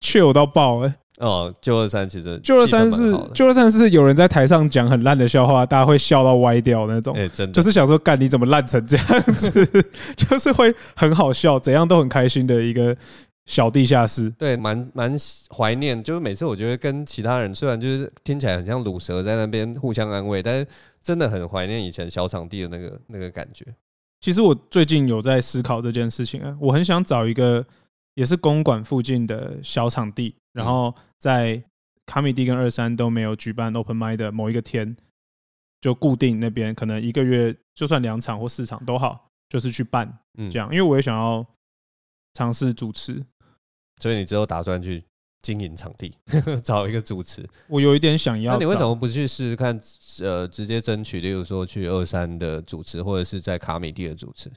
[0.00, 0.94] chill 到爆哎。
[1.18, 7.14] 哦，旧二三其实旧二三是旧二三是有人在台上讲很烂的笑话，大家会笑到歪掉那种。
[7.14, 9.84] 哎，真的，就是想说，干你怎么烂成这样子？
[10.16, 12.96] 就是会很好笑，怎样都很开心的一个。
[13.46, 15.12] 小地下室，对，蛮蛮
[15.56, 16.00] 怀念。
[16.02, 20.66] 就是每次我觉得跟其他人，虽然就是听起来很像卤蛇在那边互相安慰，但是
[21.02, 23.66] 真的很怀念以前小场地的那个那个感觉。
[24.20, 27.64] 其实我最近有在思考这件事情啊，我很想找一个
[28.14, 31.60] 也是公馆附近的小场地，然后在
[32.06, 34.94] 卡米蒂跟二三都没有举办 open mic 的某一个天，
[35.80, 40.06] 就固定那边，可能一个月就算两场或四场都好，就是去办
[40.50, 41.44] 这样，因为我也想要
[42.34, 43.24] 尝试主持。
[44.00, 45.04] 所以你之后打算去
[45.42, 46.12] 经营场地，
[46.64, 47.46] 找一个主持？
[47.68, 48.52] 我有一点想要。
[48.52, 49.78] 那你为什么不去试试看？
[50.22, 54.50] 呃，直接争取，例如说去二三的主持，或者是在卡米蒂的主持？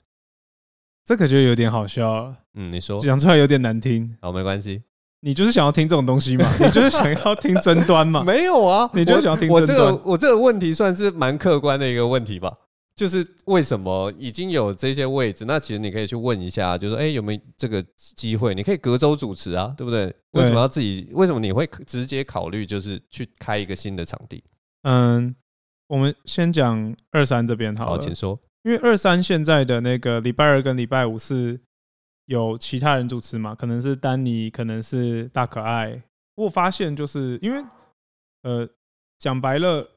[1.06, 2.38] 这可就有点好笑了。
[2.54, 4.16] 嗯，你说讲出来有点难听。
[4.22, 4.84] 好，没关系。
[5.20, 6.46] 你就是想要听这种东西嘛？
[6.60, 8.24] 你就是想要听争端嘛？
[8.28, 9.68] 没有啊，你就是想要听争端。
[9.68, 12.54] 我这个我这个问题算是蛮客观的一个问题吧？
[12.96, 18.54] 就是为什么已经有这些位置，那其实你可以去问一下，就是说，哎，有没有这个机会？
[18.54, 20.06] 你可以隔周主持啊，对不对？
[20.34, 21.10] 为什么要自己？
[21.14, 24.44] 为什么你会直接考虑就是去开一个新的场地？
[24.84, 25.36] 嗯，
[25.88, 28.40] 我们先讲二三这边好了，好，请说。
[28.62, 31.60] 因为二三现在的那个礼拜二跟礼拜五是
[32.28, 36.04] 有其他人主持嘛，可能是丹尼，可能是大可爱。
[36.36, 37.64] 我发现就是因为，
[38.44, 38.70] 呃，
[39.18, 39.90] 讲白了。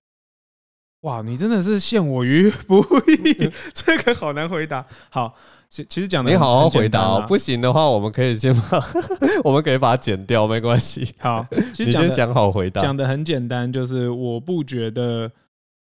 [1.07, 4.85] 哇，你真的是陷我于 不义，这个好难回答。
[5.09, 5.33] 好，
[5.69, 8.81] 其其实讲的你好好回答哦，不行的话，我们可以先把
[9.45, 11.15] 我们可以把它剪掉，没关系。
[11.19, 12.83] 好， 其实你先想好回答。
[12.83, 15.31] 讲的很简单，就是我不觉得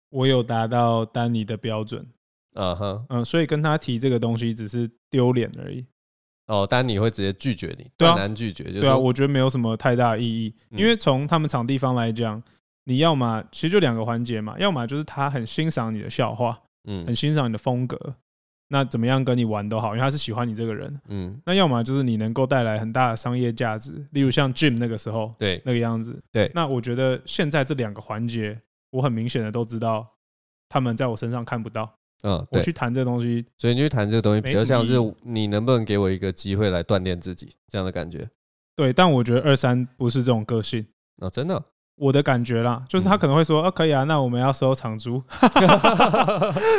[0.10, 2.04] 我有达到丹尼的标准。
[2.56, 5.86] 嗯哼，嗯，所以跟他提这个东西只是丢脸而已。
[6.48, 8.64] 哦，丹尼会直接拒绝你，很难拒绝。
[8.64, 12.42] 对啊，我觉得没有什么太大意义，因为从他们场地方来讲。
[12.86, 18.16] 你要么其实就两个环节嘛，要么就是他很欣赏你的笑话，嗯，很欣赏你的风格，
[18.68, 28.60] 那怎么样跟你玩都好，因为他是喜欢你这个人，嗯，那要么就是你能够带来很大的商业价值，例如像 Jim 那个时候，对，那个样子，对，那我觉得现在这两个环节，
[28.92, 30.06] 我很明显的都知道
[30.68, 31.90] 他们在我身上看不到，
[32.24, 38.28] 嗯，我去谈这个东西，所以你去谈这个东西比较像是你能不能给我一个机会来锻炼自己这样的感觉，
[38.76, 40.86] 对，但我觉得二三不是这种个性，
[41.18, 41.64] 哦，真的。
[41.96, 45.22] 我的感觉啦，就是他可能会说：“啊，可以啊，那我们要收长租。”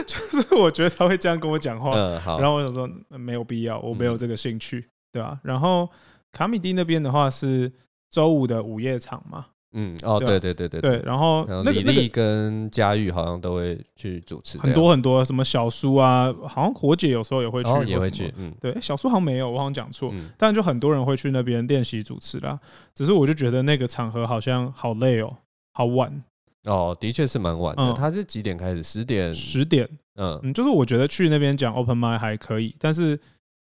[0.06, 1.92] 就是我觉得他会这样跟我讲话。
[1.94, 2.40] 嗯，好。
[2.40, 5.38] 然后我想说，没有必要，我没有这个兴趣，对吧？
[5.42, 5.88] 然后
[6.32, 7.72] 卡米蒂那边的话是
[8.10, 9.46] 周五的午夜场嘛。
[9.76, 22.58] 嗯哦，对对对对对，然后那李丽跟佳玉好像都会去主持很多很多，什么小苏啊，好像火姐有时候也会去，也会去，嗯，对，小苏好像没有，我好像讲错，但就很多人会去那边练习主持啦。
[22.94, 25.36] 只是我就觉得那个场合好像好累哦，
[25.72, 26.22] 好晚
[26.66, 27.92] 哦，的确是蛮晚的。
[27.94, 28.80] 他是几点开始？
[28.80, 29.34] 十点？
[29.34, 29.88] 十点？
[30.14, 33.18] 嗯嗯，就是我觉得去那边讲 open mic 还可以，但是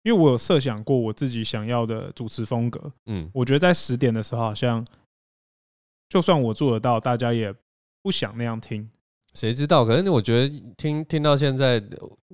[0.04, 4.86] 因为我有设想过我自己想要的主持风格，嗯，我觉得在十点的时候好像。
[6.14, 7.52] 就算我做得到，大家也
[8.04, 8.88] 不想那样听。
[9.34, 9.84] 谁知道？
[9.84, 11.82] 可是我觉得听听到现在，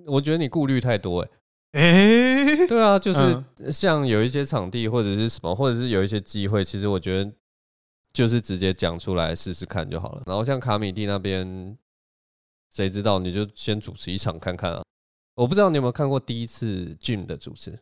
[0.06, 1.30] 我觉得你顾虑太多哎。
[1.80, 7.32] 哎，对啊，就是像有一些场地或者是什么，或者是有一些机会，其实我觉得
[8.12, 10.24] 就是直接讲出来试试看就好了。
[10.26, 11.78] 然后像卡米蒂那边，
[12.70, 13.18] 谁知道？
[13.18, 14.84] 你就先主持一场看看啊。
[15.36, 17.80] 我不知道你有没有看过第一次 Jim 的主持，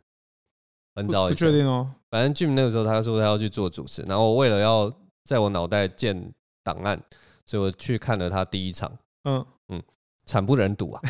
[0.93, 1.91] 很早以前，不确定哦。
[2.11, 4.95] 反正 Jim 那个时候他说他要去做主持，然后我为了要。
[5.27, 6.31] 在我脑袋建
[6.63, 6.97] 档案，
[7.45, 8.89] 所以我去看了他第一场。
[9.25, 9.83] 嗯嗯，
[10.25, 11.01] 惨不忍睹啊！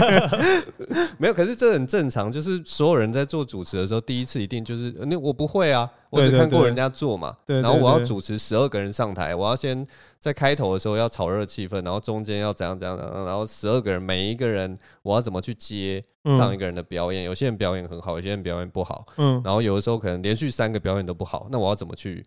[1.20, 7.36] 没有，可是这很正常，就是所有人在做主持的时候，第一次一定就是那我不会啊，我只看过人家做嘛。
[7.44, 9.86] 对，然后我要主持十二个人上台，我要先
[10.18, 16.02] 在开头的时候要炒热气氛，然后中间要怎样怎样怎样，然后十二个人每一个人我要怎么去接
[16.36, 17.24] 上一个人的表演？
[17.24, 19.04] 有些人表演很好，有些人表演不好。
[19.18, 22.24] 嗯，然后有的时候可能连续三个表演都不好，那我要怎么去？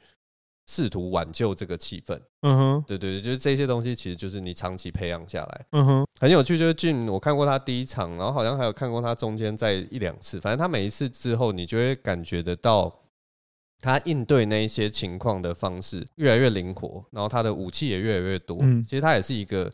[0.68, 6.58] 试图挽救这个气氛，嗯哼，对对对，就是这些东西，其实就是你长期培养下来，嗯哼，很有趣。
[6.58, 12.94] 就是 Jim，我看过他第一场，然后好像还有看过他中间在一两次，反正他每一次之后，你就会感觉得到
[13.80, 18.58] 他应对那一些情况的方式越来越灵活，然后他的武器也越来越多。
[18.62, 19.72] 嗯，其实他也是一个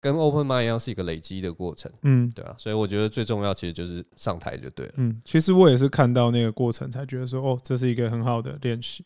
[0.00, 1.90] 跟 Open Mind 一样，是一个累积的过程。
[2.02, 4.92] 嗯，对啊，所以我觉得最重要其实就是上台就对了。
[4.98, 9.04] 嗯，其实我也是看到那个过程才觉得说，哦，这是一个很好的练习。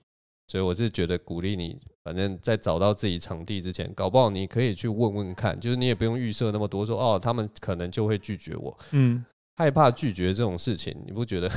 [0.51, 8.77] 所以我是觉得鼓励你，反正在找到自己场地之前，搞不好你可以去问问看，就是你也不用预设那么多，说哦，他们可能就会拒绝我。
[8.91, 11.49] 嗯，害怕拒绝这种事情，你不觉得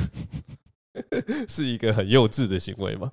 [1.50, 3.12] 是一个很幼稚的行为吗？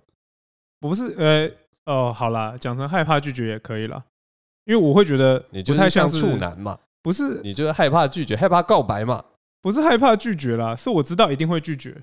[0.80, 1.50] 不是，呃，
[1.86, 4.04] 哦，好啦，讲成害怕拒绝也可以啦，
[4.66, 7.40] 因为我会觉得你就太像处男嘛，不是？
[7.42, 9.24] 你就是害怕拒绝，害怕告白嘛？
[9.62, 11.96] 不是害怕拒绝啦，是我知道一定会拒绝。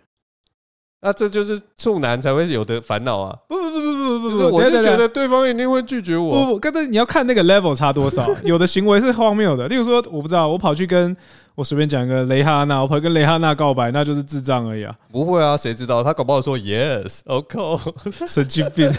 [0.99, 3.37] 那这就是处男才会有的烦恼啊！
[3.47, 6.45] 不不不不不不不，我是觉得对方一定会拒绝我。
[6.45, 9.67] 不不，刚才你要看那个 level 差多少，有的行为是荒谬的。
[9.67, 11.15] 例如说，我不知道，我跑去跟
[11.53, 14.93] 我随便讲一个蕾哈娜，我跑去跟蕾哈娜告白，那就是智障而已啊！
[15.11, 17.59] 不会啊，谁知道他搞不好说 yes，OK，
[18.27, 18.91] 神经病，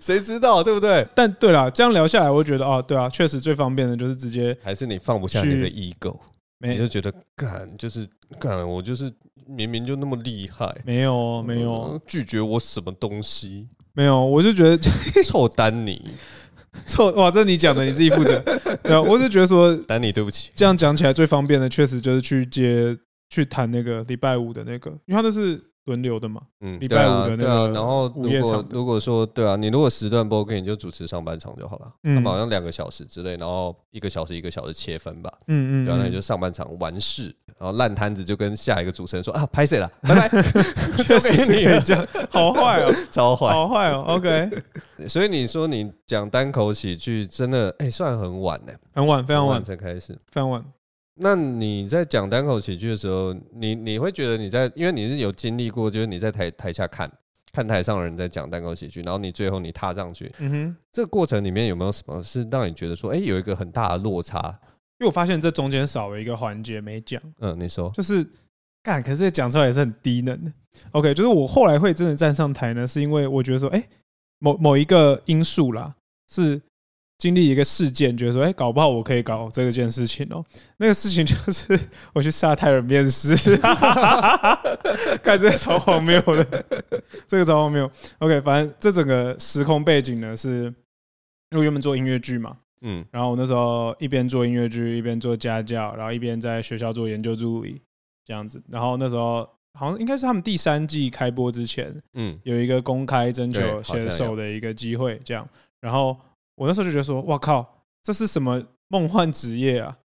[0.00, 1.06] 谁知道对不对？
[1.14, 6.18] 但对了，这样聊下来，我觉得哦，对啊，确实最方便的就是直接，还是你放不下你的 ego，
[6.60, 9.12] 你就觉得干就是干，我就是。
[9.50, 13.66] 明明就那么厉害，没有没有拒绝我什么东西？
[13.94, 14.76] 没有，我就觉得
[15.24, 16.06] 臭丹尼，
[16.86, 17.30] 臭哇！
[17.30, 18.38] 这你讲的，你自己负责。
[18.84, 20.50] 对啊，我就觉得说丹尼，对不起。
[20.54, 22.94] 这样讲起来最方便的，确实就是去接
[23.30, 26.42] 去谈那个礼拜五的那个，因为他那是轮流的嘛。
[26.60, 31.92] 嗯，礼拜五的那个对啊，然后如果，如果说对啊，你如果时段不 OK，你就主持上半场就好了。
[32.04, 35.32] 嗯，好像两个小时之类，然后一个小时一个小时切分吧。
[35.48, 40.28] 嗯嗯，对啊，那你就上半场完事，然后烂摊子就跟下一个主持人说啊，拍谁了，拜拜。
[41.04, 44.04] 确实可以这样，好坏哦， 超坏，好坏哦。
[44.08, 44.50] OK，
[45.08, 50.62] 所以你说你讲单口喜剧真的哎，算很晚呢，很晚，非常晚才开始，非常晚。
[51.20, 57.10] 那你在讲单口喜剧的时候，你你会觉得你在，因为你是有经历过，就是你在台台下看
[57.52, 64.48] 看台上的人在讲单口喜剧，然后你最后你踏上去，嗯哼，这个过程里面有没有什么是让你觉得说，哎，有一个很大的落差？
[65.00, 67.20] 因为我发现这中间少了一个环节没讲。
[67.40, 68.24] 嗯，你说，就是
[68.82, 70.52] 干，可是讲出来也是很低能的。
[70.92, 73.82] OK，就是我后来会真的站上台呢，是因为我觉得说，哎，
[74.38, 75.94] 某某一个因素啦，
[76.30, 76.62] 是。
[77.18, 80.44] 经历一个事件，觉得说，哎，搞不好我可以搞这个件事情哦。
[80.76, 81.78] 那个事情就是
[82.14, 83.34] 我去沙泰尔面试，
[85.20, 86.64] 看这个超荒谬的，
[87.26, 87.90] 这个超荒谬。
[88.18, 90.72] OK，反正这整个时空背景呢，是
[91.50, 97.82] 因为原本做音乐剧嘛，嗯，然后我那时候一边做音乐剧，一边做家教，然后一边在学校做研究助理
[98.24, 98.62] 这样子。
[98.70, 99.38] 然后那时候
[99.74, 105.44] 好像应该是他们第三季开播之前，嗯，有一个公开征求选手的一个机会，这样，
[105.80, 106.16] 然后。
[106.58, 109.96] 我那时候就觉得说，哇靠，这是什么梦幻职业啊？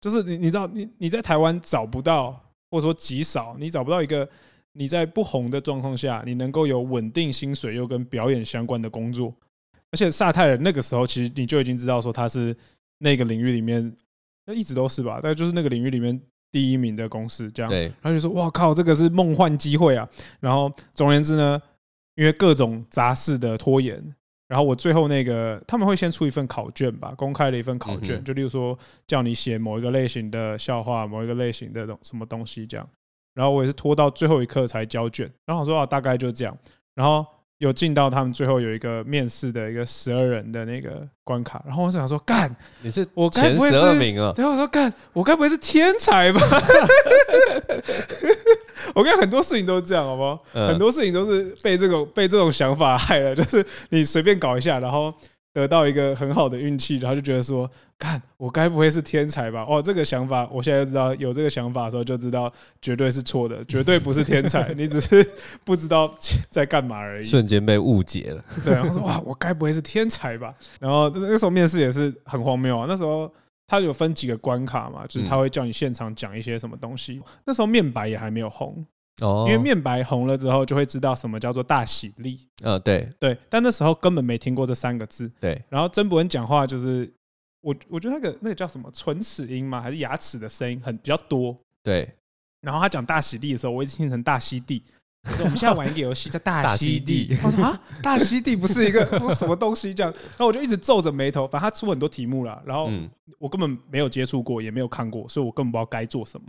[0.00, 2.32] 就是你你知道，你你在台湾找不到，
[2.70, 4.28] 或者说极少，你找不到一个
[4.72, 9.32] 你在不红的状况下，你能够有稳定薪水又跟表演相关的工作。
[9.92, 12.56] 而且萨泰尔那个时候，其实你就已经知道说他是
[12.98, 13.94] 那个领域里面，
[14.46, 15.20] 那一直都是吧？
[15.22, 17.70] 但就是那个领域里面第一名的公司，这样。
[17.70, 17.84] 对。
[18.00, 20.08] 然后就说，哇靠，这个是梦幻机会啊！
[20.40, 21.60] 然后总而言之呢，
[22.16, 24.02] 因为各种杂事的拖延。
[24.52, 32.86] 然后我最后那个他们会先出一份考卷吧，公开的一份考卷，就例如说叫你写某一个类型的笑话，某一个类型的什么东西这样。
[33.32, 35.26] 然后我也是拖到最后一刻才交卷。
[35.46, 36.54] 然后我说啊，大概就这样。
[36.94, 37.24] 然后
[37.62, 41.62] 有进到他们最后有一个面试的一个十二人的那个关卡。
[41.64, 44.32] 然后我想说，干，你是我前十二名啊？
[44.34, 46.40] 对，我说干，我该不会是天才吧？
[48.96, 50.44] 我跟你很多事情都是这样，好不好？
[50.54, 53.32] 嗯、很多事情都是被这种被这种想法害了。
[53.32, 55.14] 就是你随便搞一下，然后
[55.52, 59.64] 得到一个很好的运气，然后就觉得说，看我该不会是天才吧？
[59.68, 65.28] 哦，这个想法，我现在就知道有这个想法的时候，就知道绝对是错的，绝对不是天才， 你只是
[65.64, 66.12] 不知道
[66.50, 67.26] 在干嘛而已。
[67.26, 68.44] 瞬间被误解了。
[68.64, 70.54] 对，然后说哇，我该不会是天才吧？
[70.80, 72.86] 然后那个时候面试也是很荒谬啊。
[72.88, 73.32] 那时候。
[73.64, 77.14] 他有分几个关卡嘛，就是他会叫你现场讲一些什么东西。
[77.14, 78.84] 嗯、那时候面白也还没有红
[79.20, 82.48] 哦，因为面白红了之后就会知道什么叫做大喜力。
[82.62, 85.30] 呃，对对，但那时候根本没听过这三个字。
[85.38, 87.12] 对，然后曾伯恩讲话就是
[87.60, 89.80] 我我觉得那个那个叫什么唇齿音吗？
[89.80, 91.56] 还是牙齿的声音很比较多？
[91.82, 92.08] 对。
[92.60, 94.82] 然后他讲大喜力的时候，我一直听成大溪地。
[95.38, 97.36] 我们现在玩一个游戏叫大溪地。
[97.44, 101.46] 我说啊，大溪地不是一个什么东西这样，然后我就一直皱着眉头。
[101.46, 102.90] 反正他出很多题目了，然后
[103.38, 106.46] 我根本没有接触过，也没有看过，所以我根本不知道该做什么。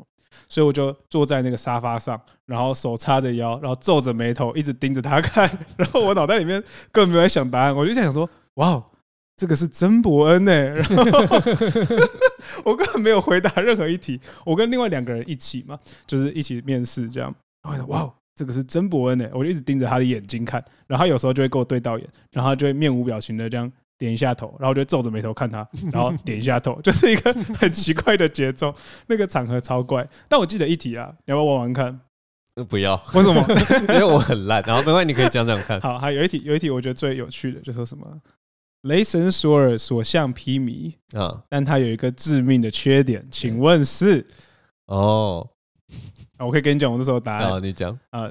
[0.50, 5.48] 所以我就坐在那个沙发上，然后手叉着腰，然后皱着眉头，一直盯着他看。
[5.78, 6.60] 然后我脑袋里面
[6.92, 8.84] 根本没有在想答案，我就在想说，哇，
[9.38, 10.52] 这个是曾伯恩呢。
[10.52, 10.86] 然
[11.28, 11.40] 后
[12.64, 14.20] 我根本没有回答任何一题。
[14.44, 17.36] 我跟另外两个人一起嘛，就是一起面试这样。
[17.62, 18.12] 然后哇。
[18.36, 28.74] 这个是曾伯恩诶，我就一直盯着他的眼睛看，然后他有时候就会跟我对到眼，然后他就会面无表情的这样点一下头，然后我就皱着眉头看他， 然后点一下头， 就是一个很奇怪的节奏。
[29.08, 32.00] 那个场合超怪，但我记得一题啊，你要不要玩玩看？
[32.70, 33.44] 不要，为什么？
[33.94, 34.62] 因为我很烂。
[34.68, 35.80] 然后没关系，你可以讲讲看。
[35.82, 38.06] 好，还有一题，有一题我觉得最有趣的，就说什么
[38.82, 44.26] 雷神索尔所向披靡啊，但他有一个致命的缺点，请问是？
[44.86, 45.50] 哦。
[46.40, 47.50] 我可以跟你讲，我那时候答案。
[47.50, 47.98] 好，你讲。
[48.10, 48.30] 啊，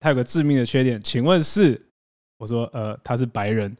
[0.00, 1.80] 他有个致命的缺点，请问是？
[2.38, 3.76] 我说，呃，他是白人，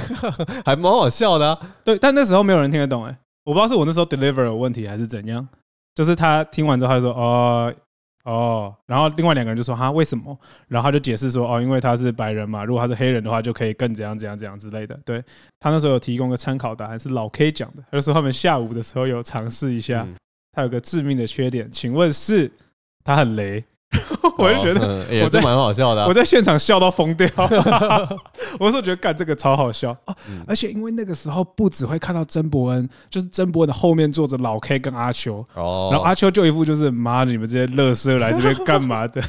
[0.64, 1.74] 还蛮好笑的啊。
[1.84, 5.46] 对，但那时候没有人听得懂，哎，我不知道是我那时候 deliver 有问题还是怎样。
[5.94, 7.74] 就是他听完之后，他就说，哦，
[8.24, 10.34] 哦，然后另外两个人就说，哈，为什么？
[10.68, 14.98] 然后他就解释说，哦，因为他是白人嘛，如果他是黑人的话，就可以更怎样怎样怎样之类的。
[15.04, 15.22] 对，
[15.60, 20.06] 他那时候有提供个参考答案，是老 K 讲的，他就说他们下午的时候有尝试一下，
[20.52, 22.50] 他有个致命的缺点，请问是？
[23.08, 23.64] 他很雷，
[24.36, 26.06] 我就觉得也是蛮好笑的。
[26.06, 27.26] 我在现场笑到疯掉，
[28.60, 29.96] 我是觉得干这个超好笑，
[30.46, 39.22] 而且因为那个时候不只会看到曾伯恩，就是曾伯恩的后面坐着老 K 跟阿秋，然后阿秋就一副就是妈，你们这些乐色来这边干嘛的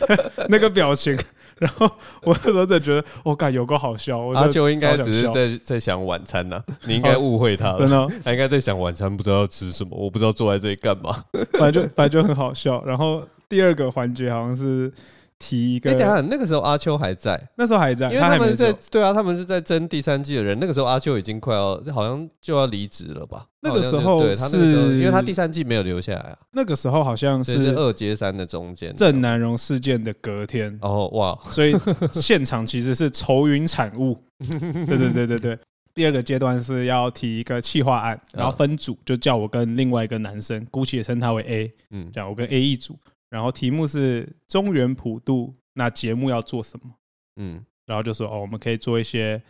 [0.49, 1.17] 那个表情。
[1.57, 1.89] 然后
[2.23, 4.17] 我那时候在觉得，我感有个好笑。
[4.17, 7.79] 我阿秋应该只是在在想晚餐呐，你应该误会他了。
[7.79, 11.23] 真的，他应该在想晚餐，不知道要吃什么，我不知道坐在这里干嘛。
[11.53, 12.83] 反正就反正就很好笑。
[12.85, 13.23] 然后。
[13.49, 14.91] 第二个环节好像是
[15.39, 15.89] 提一个。
[15.89, 20.57] 哎，等下，那个时候阿秋还在，那时候还在，因为他们在对啊，他们是在争第三季的人。
[20.59, 23.45] 那个时候阿秋已经快要，好像就要离职了吧？
[23.61, 26.37] 那个时候对他那个时候，因为他第三季没有留下来啊。
[26.51, 30.77] 那个时候好像是二接三的中间，郑南榕事件的隔天。
[30.81, 31.75] 哦哇，所以
[32.13, 34.17] 现场其实是愁云惨雾。
[34.85, 35.59] 对对对对对。
[35.91, 42.95] 第二个阶段是要提一个企划案，然后分组，就叫我跟另外一个男生，姑且称他为 A，嗯，这样我跟 A 一组，
[43.29, 46.93] 然后题目是中原普渡，那节目要做什么？
[47.35, 49.41] 嗯，然后就说哦，我们可以做一些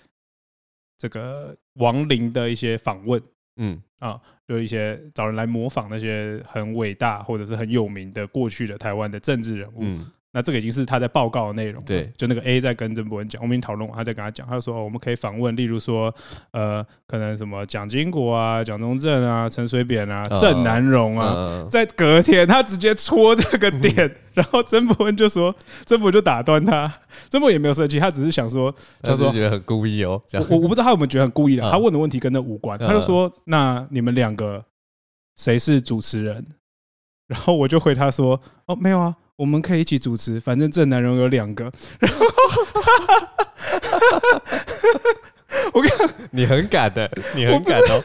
[0.98, 3.22] 这个亡灵的一些访问，
[3.56, 9.84] 嗯啊，就一些找人来模仿那些很伟大或者是很有名的过去的台湾的政治人物。
[10.32, 16.14] 那这个已经是他在报告的内容，对，就那个 A 在跟曾博文讲，我们已经讨论完，他在跟他讲，他就说，哦，我们可以访问，例如说，
[16.52, 25.56] 呃，可能什么蒋经国啊、蒋中正啊、陈水扁啊、郑南荣啊，在隔天他直接戳这个点，然后曾博文就说，
[25.86, 26.94] 曾博就打断他，
[27.28, 28.72] 曾博也没有生气，他只是想说，
[29.02, 30.22] 他说觉得很故意哦，
[30.52, 34.64] 我我不知道他有没有觉得很故意的，他问的问题跟那无关，他就说，那你们两个
[35.36, 36.46] 谁是主持人？
[37.26, 39.16] 然后我就回他说，哦，没有啊。
[39.40, 41.72] 我们可以一起主持，反正正男人有两个。
[41.98, 42.26] 然后，
[45.72, 45.90] 我跟
[46.32, 48.04] 你很敢的，你很敢哦。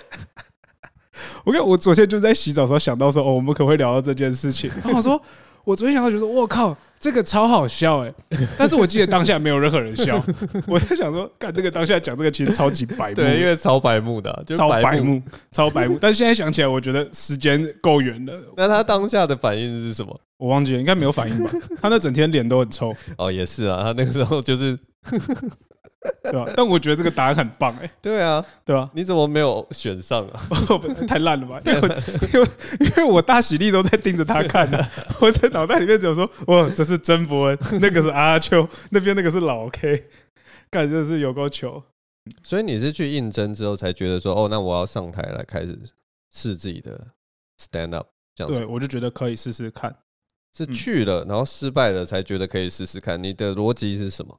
[1.44, 4.70] 我跟我昨天就在洗澡的时候想到说，哦，我们可不可以聊到这件事情？
[4.84, 5.20] 然后我说。
[5.64, 8.14] 我昨天想到，觉得我靠，这个超好笑哎！
[8.56, 10.18] 但是我记得当下没有任何人笑。
[10.66, 15.20] 我在想说，干这个当下讲这个其实超级白目，对，因为超白目的，就超白目，
[15.52, 15.98] 超白目。
[16.00, 18.32] 但是现在想起来，我觉得时间够远了。
[18.56, 20.18] 那他当下的反应是什么？
[20.38, 21.50] 我忘记了，应该没有反应吧？
[21.82, 22.96] 他那整天脸都很臭。
[23.18, 24.78] 哦，也是啊，他那个时候就是。
[26.22, 26.52] 对吧？
[26.54, 27.90] 但我觉得这个答案很棒哎、欸。
[28.02, 28.90] 对啊，对吧？
[28.94, 30.40] 你怎么没有选上啊？
[31.08, 31.58] 太烂了吧！
[31.64, 31.80] 因为
[32.32, 32.48] 因为
[32.80, 34.90] 因为我大喜力都在盯着他看呢、啊。
[35.20, 40.04] 我在脑袋里面只有说：“哇，这是曾伯恩，那个是阿秋，那边那个是老 K，
[40.70, 41.82] 感觉是有够球。”
[42.42, 45.78] 所以你是去应征之后才觉得说：“哦，那我要上台来开始
[46.34, 47.06] 试自己的
[47.58, 49.94] stand up。”这样子，对，我就觉得可以试试看。
[50.56, 53.22] 是去了，然后失败了，才觉得可以试试看。
[53.22, 54.38] 你的逻辑是什么？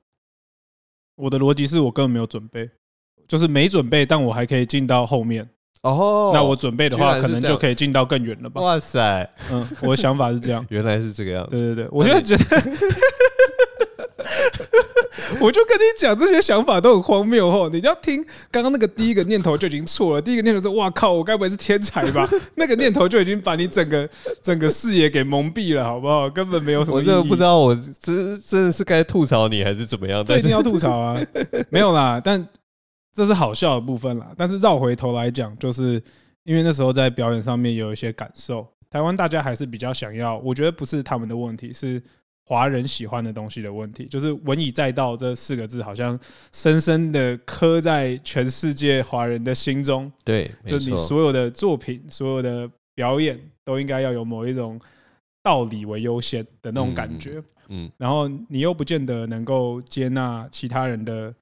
[1.15, 2.69] 我的逻辑是我根本没有准备，
[3.27, 5.47] 就是没准备，但我还可以进到后面。
[5.81, 8.59] 哦，那我准备的话，可能就可以进到更远了吧？
[8.59, 10.65] 哇塞，嗯，我的想法是这样。
[10.69, 11.57] 原来是这个样子。
[11.57, 12.43] 对对对，我就觉得。
[15.39, 17.69] 我就跟你讲，这些想法都很荒谬哦。
[17.71, 20.21] 你要听刚刚那个第一个念头就已经错了。
[20.21, 24.09] 第一个念头是“哇靠，我该不会是天才吧？” 那个念头就已经把你整个
[24.41, 26.29] 整个视野给蒙蔽了，好不好？
[26.29, 26.97] 根本没有什么。
[26.97, 30.23] 我真的不知道，我真真的是该吐槽你还是怎么样？
[30.25, 31.21] 这一定要吐槽啊！
[31.69, 32.47] 没有啦，但
[33.13, 34.31] 这是好笑的部分啦。
[34.37, 36.01] 但是绕回头来讲，就是
[36.43, 40.37] 因为那时候在表演上面有一些感受，台湾大家还是比较想要。
[40.39, 42.01] 我觉得不是他们的问题，是。
[42.47, 46.17] 华人喜欢的东西的问题，就是“文以载道”这四个字，好像
[46.53, 50.11] 深深的刻在全世界华人的心中。
[50.23, 54.79] 对，就你所有的作品、所有的表演，都应该要有某一种
[55.41, 57.41] 道理为优先的那种感觉。
[57.69, 61.33] 嗯，然后你又不见得能够接纳其他人的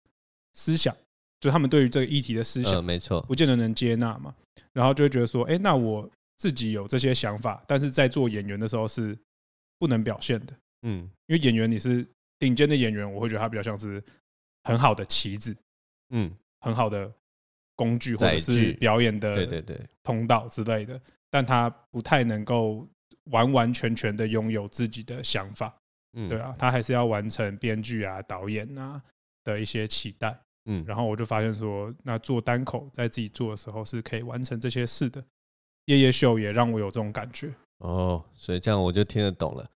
[0.53, 0.95] 思想，
[1.41, 4.33] 就他们对于这个议题的思想，没错，不见得能接纳嘛。
[4.71, 9.17] 然后就会觉得说，哎，那我自己有这些想法，但是在做演员的时候是
[9.77, 10.53] 不能表现的。
[10.83, 12.07] 嗯，因为演员你是
[12.39, 14.01] 顶尖的演员，我会觉得他比较像是
[14.63, 15.55] 很好的棋子，
[16.11, 17.11] 嗯，很好的
[17.75, 19.79] 工具或者是表演的对对对。
[20.03, 22.87] 通道之类的，但他不太能够
[23.31, 25.73] 完完全全的拥有自己的想法，
[26.13, 29.01] 嗯，对啊，他还是要完成编剧啊、导演啊
[29.43, 35.23] 的一些期待，嗯，然后我就发现说，那做单口在自己做的时候是可以完成这些事的，
[35.85, 39.69] 夜夜秀也让我有这种感觉，哦，所以这样我就听得懂了。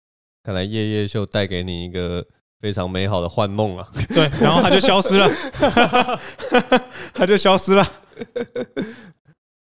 [0.47, 2.25] 看来夜夜秀带给你一个
[2.59, 3.91] 非常美好的幻梦啊！
[4.07, 5.27] 对，然后他就消失了，
[7.13, 7.83] 他就消失了。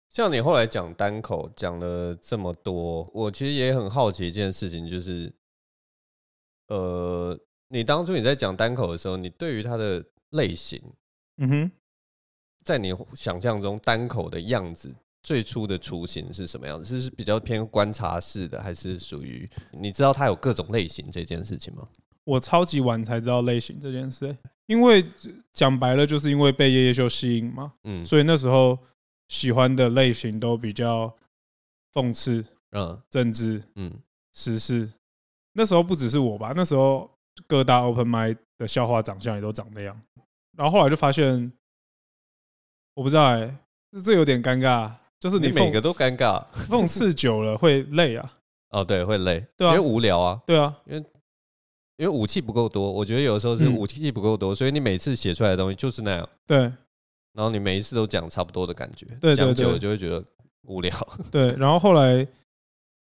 [0.10, 5.34] 像你后来讲单口讲了这么多，我其实也很好奇一件事情，就是，
[6.68, 7.36] 呃，
[7.70, 10.80] 你当初你在讲单口的时候，你对于它的类型，
[11.38, 11.72] 嗯哼，
[12.64, 14.96] 在你想象中单口的样子。
[15.26, 16.86] 最初的雏形是什么样子？
[16.86, 21.84] 是是比较偏观察式的，还是属于你知道它有各种类型这件事情吗？
[22.26, 25.04] 我超级晚才知道类型这件事，因为
[25.52, 28.78] 讲白了就是因为被夜夜秀吸引嘛，嗯，所以那时候
[29.28, 31.12] 喜欢的类型都比较
[31.92, 33.92] 讽刺，嗯，政治，嗯，
[34.32, 34.88] 时事。
[35.54, 37.10] 那时候不只是我吧，那时候
[37.48, 40.00] 各大 open mic 的笑话长相也都长那样，
[40.56, 41.52] 然后后来就发现，
[42.94, 43.58] 我不知道哎、欸，
[44.04, 44.94] 这有点尴尬。
[45.26, 48.32] 就是你每个都尴尬，讽刺久了会累啊。
[48.70, 50.40] 哦，对，会累，对啊，因为无聊啊。
[50.46, 51.04] 对啊，因为
[51.98, 56.30] 因为武器不够多，我觉得有的时候是武器不够多，嗯、所以你每次写出来的东西就是那样。
[56.46, 56.60] 对，
[57.34, 60.24] 然后你每一次都讲差不多的感觉，对，讲久了就会觉得
[60.68, 60.96] 无聊。
[61.32, 62.28] 对，然后后来，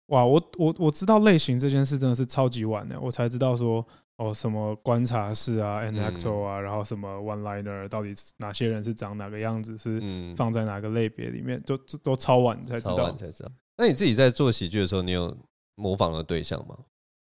[0.06, 3.86] 哇，我我我知道类型这件事真的是超级晚的，我才知道说
[4.18, 10.00] 哦，什么观察室啊，an actor 啊，然后什么 one liner，到底哪些人是长哪个样子，是
[10.34, 12.96] 放在哪个类别里面，都都超晚才知道。
[12.96, 13.50] 超晚才知道。
[13.76, 15.36] 那你自己在做喜剧的时候，你有
[15.74, 16.76] 模仿的对象吗？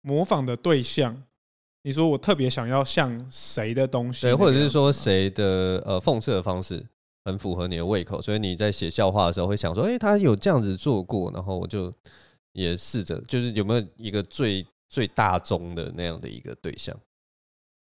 [0.01, 1.23] 模仿的对象。
[1.85, 4.21] 你说我特别想要像谁的东西？
[4.21, 6.85] 对，或者是说谁的呃讽刺的方式
[7.25, 11.93] 很符合你的胃口，所以你在写笑话的时候会想说，哎，他有这样子做过，然后我就
[12.53, 16.95] 也试着，就是有没有一个最最大宗的那样的一个对象，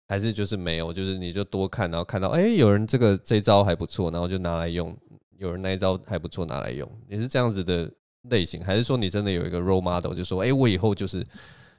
[0.08, 4.92] 还是就是没有，就是你就多看，然后看到哎，有人这个这招还不错，然后就拿来用；
[5.38, 6.86] 有人那一招还不错，拿来用。
[7.08, 7.90] 你是这样子的
[8.28, 11.26] 类型，还是说你真的有一个 role model，就说哎，我以后就是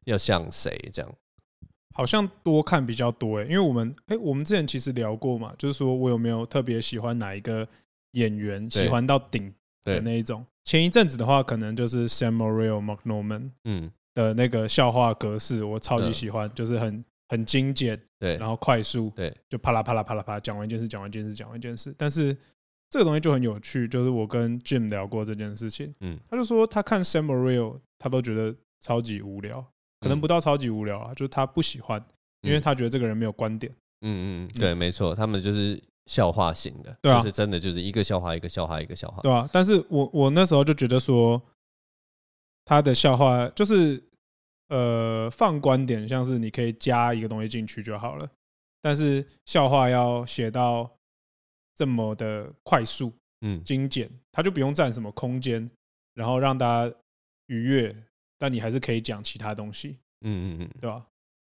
[0.06, 1.16] 要像谁这样？
[1.94, 7.68] 好像多看比较多哎，因为我们哎，我们之前其实聊过嘛，就是说我有没有特别喜欢哪一个
[8.14, 9.54] 演员，喜欢到顶
[9.84, 10.44] 的那一种。
[10.64, 13.92] 前一阵子的话，可能就是 Sam Morril、Mark Normand 嗯
[14.24, 21.94] 的那个笑话格式，我超级喜欢，就是很很精简，对，然后快速，对，就啪啦啪啦啪啦啪啦讲完一件事，讲完一件事，讲完一件事。
[21.98, 22.36] 但是
[22.90, 29.66] 这个东西就很有趣，就是我跟 Jim 聊过这件事情，嗯，他就说他看 Sam Morril，他都觉得超级无聊。
[30.02, 32.02] 可能不到超级无聊啊，就是他不喜欢，
[32.42, 33.70] 因为他觉得这个人没有观点。
[34.02, 39.50] 嗯嗯，对，没错，他们就是笑话型的，对啊，就是真的就是一个笑话一个笑话一个笑话，对啊。
[39.52, 41.42] 但是我我那时候就觉得说，
[42.64, 44.02] 他的笑话就是
[44.70, 48.30] 呃放观点，像是你可以加一个东西进去就好了，
[48.82, 50.90] 但是笑话要写到
[51.76, 55.70] 这么的快速，嗯，精简，它就不用占什么空间，
[56.14, 56.96] 然后让大家
[57.48, 57.96] 愉悦。
[58.42, 61.06] 但你还是可以讲其他东西，嗯嗯嗯，对吧？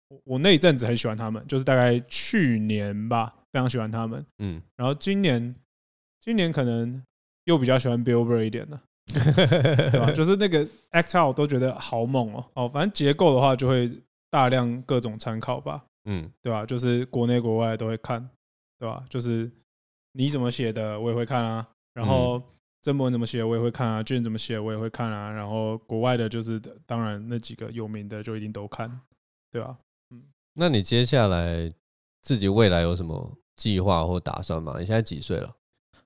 [0.07, 4.59] 我我那一阵子很喜欢他们，就是大概去年吧，非常喜欢他们，嗯。
[4.75, 5.55] 然后今年，
[6.19, 7.03] 今年可能
[7.43, 8.81] 又比较喜欢 Bill Burr 一点了，
[9.91, 10.11] 对吧？
[10.11, 10.59] 就是那个
[10.93, 13.91] out 都觉得好猛哦，哦，反正结构的话就会
[14.29, 16.65] 大量各种参考吧，嗯，对吧？
[16.65, 18.29] 就是国内国外都会看，
[18.79, 19.03] 对吧？
[19.09, 19.51] 就是
[20.13, 22.41] 你怎么写的，我也会看啊，然后。
[22.83, 28.89] 曾博文怎么写我也会看啊，卷怎么写我也会看啊，然后国外的就是当然那几个有名的就一定都看，
[29.51, 29.77] 对吧？
[30.09, 30.23] 嗯，
[30.55, 31.71] 那你接下来
[32.23, 34.77] 自己未来有什么计划或打算吗？
[34.79, 35.55] 你现在几岁了？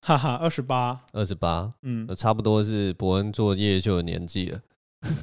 [0.06, 4.60] 哈哈，二十八，二十八，嗯，差不多是伯恩做夜夜秀的年纪了。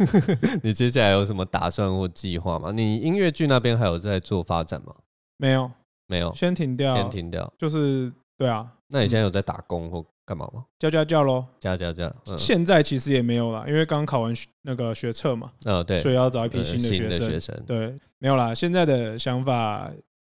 [0.65, 2.73] 你接下来有什么打算或计划吗？
[2.73, 4.93] 你音乐剧那边还有在做发展吗？
[5.37, 5.71] 没有，
[6.09, 8.73] 没有，先停掉，先停掉，就是对啊。
[8.89, 10.05] 那你现在有在打工或？
[10.25, 10.65] 干嘛吗？
[10.79, 12.11] 教家教喽，教教教。
[12.37, 17.11] 现在其实也没有啦，因为刚考完那个学测嘛，嗯，对，所以要找一批新的。
[17.11, 18.55] 学生对，没有啦。
[18.55, 19.91] 现在的想法，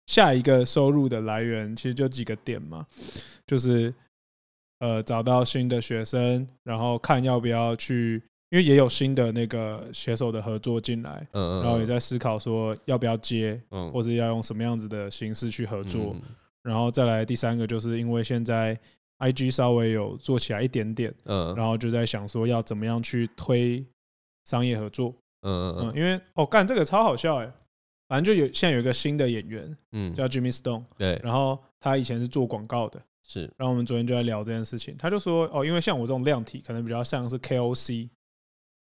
[0.07, 2.83] 下一个收入的来源其实就几个点嘛，
[3.45, 3.93] 就是
[4.85, 16.15] 呃，找到新的学生，然后看要不要去，因为也有新的那个写手的合作进来，嗯嗯，然后也在思考说要不要接，嗯，或者要用什么样子的形式去合作，
[16.61, 18.77] 然后再来第三个，就是因为现在。
[19.19, 23.81] IG 稍微有做起来一点点，嗯，然后就在想说要怎么样去推
[24.43, 27.49] 商业合作，嗯嗯，因为哦，干这个超好笑哎，
[28.09, 38.09] 反正就有现在有一个新的演员，嗯，叫 Jimmy Stone，对，然后他以前是做广告的，是，然后我们昨天就在聊这件事情，他就说哦，因为像我这种量体可能比较像是 KOC，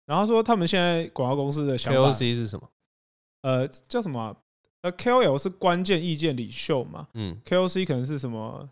[0.05, 2.69] 然后说他们现在广告公司的想法 KOC 是什么？
[3.41, 4.35] 呃，叫什么？
[4.81, 8.67] 呃，KOL 是关键意见领袖嘛，嗯，KOC 可能是什么？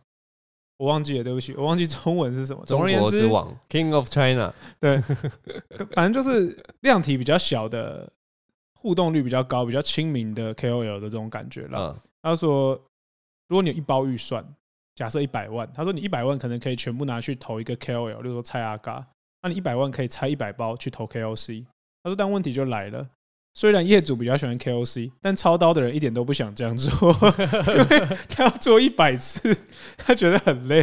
[0.77, 2.63] 我忘记了，对不起，我忘记中文是什么。
[2.65, 4.53] 总而言之王， King of China。
[4.79, 4.97] 对，
[5.91, 8.09] 反正就是量体比较小的，
[8.73, 12.01] 互动率比较高、比较亲民的 KOL 的这种感觉了。
[12.21, 12.73] 他说，
[13.49, 14.41] 如果你有一包预算，
[14.99, 19.07] 假设一百万，他说你一百万可能可以全部拿去投一个 KOL，例如说蔡阿嘎，
[19.41, 21.63] 那你一百万可以拆一百包去投 KOC。
[22.03, 23.07] 他说，但问题就来了。
[23.53, 26.91] 虽然业主比较喜欢 KOC，但操刀的人一点都不想这样做，
[27.77, 29.55] 因为他要做一百次，
[29.95, 30.79] 他觉得很累。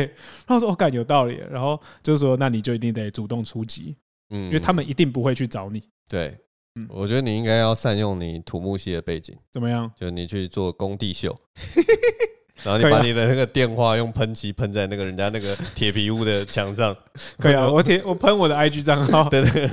[0.46, 3.94] 然后说：“我感觉有道理。”然后就是说：“那你就一定得主动出击，
[4.30, 6.34] 嗯，因为他们一定不会去找你。”对，
[6.80, 9.92] 嗯，我觉得你应该要善用你土木系的背景，怎么样？
[9.94, 11.38] 就你去做工地秀。
[12.62, 16.96] 然后你把你的那个电话用喷漆喷在那个人家那个铁皮屋的墙上，
[17.38, 19.68] 可以啊，我贴我喷我的 IG 账号，对对，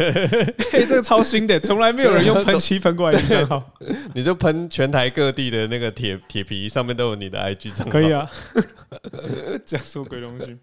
[0.72, 3.74] 嘿， 这个超新的，从来没有人用喷漆喷过 IG 账号，
[4.14, 8.30] 你就喷全台各地的那个铁铁皮上面都有你的 IG 账号，可以啊，
[9.66, 10.58] 讲什么鬼东西？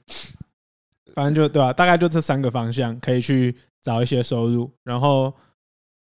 [1.15, 1.73] 反正就对吧？
[1.73, 5.35] 大概就这三个方向可以去找一些收入，然后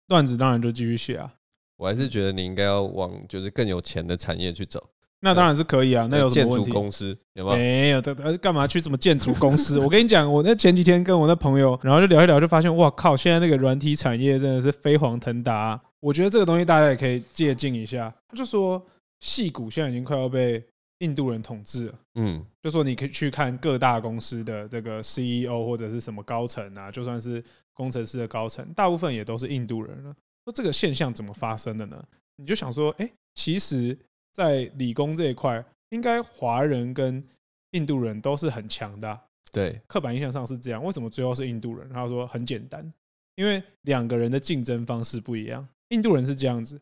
[0.08, 1.34] 段子当然就继续写啊。
[1.76, 4.92] 我还是觉得你应该要往就是更有钱的产业去走。
[5.24, 6.66] 那当然是可以啊，那有什么问题？
[6.66, 7.58] 建筑公司有没有？
[7.58, 9.80] 没有他，干嘛去什么建筑公司？
[9.80, 15.82] 我跟你讲，我那前几天跟我那朋友，然后就聊一聊，就发现哇靠，现在那个软体产业真的是飞黄腾达啊。
[16.02, 18.14] 我觉得这个东西大家也可以借鉴一下。
[18.28, 18.86] 他就说，
[19.22, 20.62] 戏骨现在已经快要被
[20.98, 21.94] 印度人统治了。
[22.16, 27.42] 嗯，就说你可以去看各大公司的这个 CEO 或者是什么高层啊，就算是
[27.74, 30.14] 工程师的高层，大部分也都是印度人了。
[30.44, 32.04] 说这个现象怎么发生的呢？
[32.36, 33.98] 你就想说，哎、欸，其实。
[34.34, 37.24] 在理工这一块，应该华人跟
[37.72, 39.20] 印度人都是很强的。
[39.52, 40.84] 对，刻板印象上是这样。
[40.84, 41.88] 为什么最后是印度人？
[41.90, 42.92] 他说很简单，
[43.36, 45.66] 因为两个人的竞争方式不一样。
[45.90, 46.82] 印度人是这样子，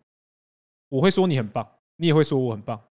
[0.87, 2.81] 我会说你很棒，你也会说我很棒。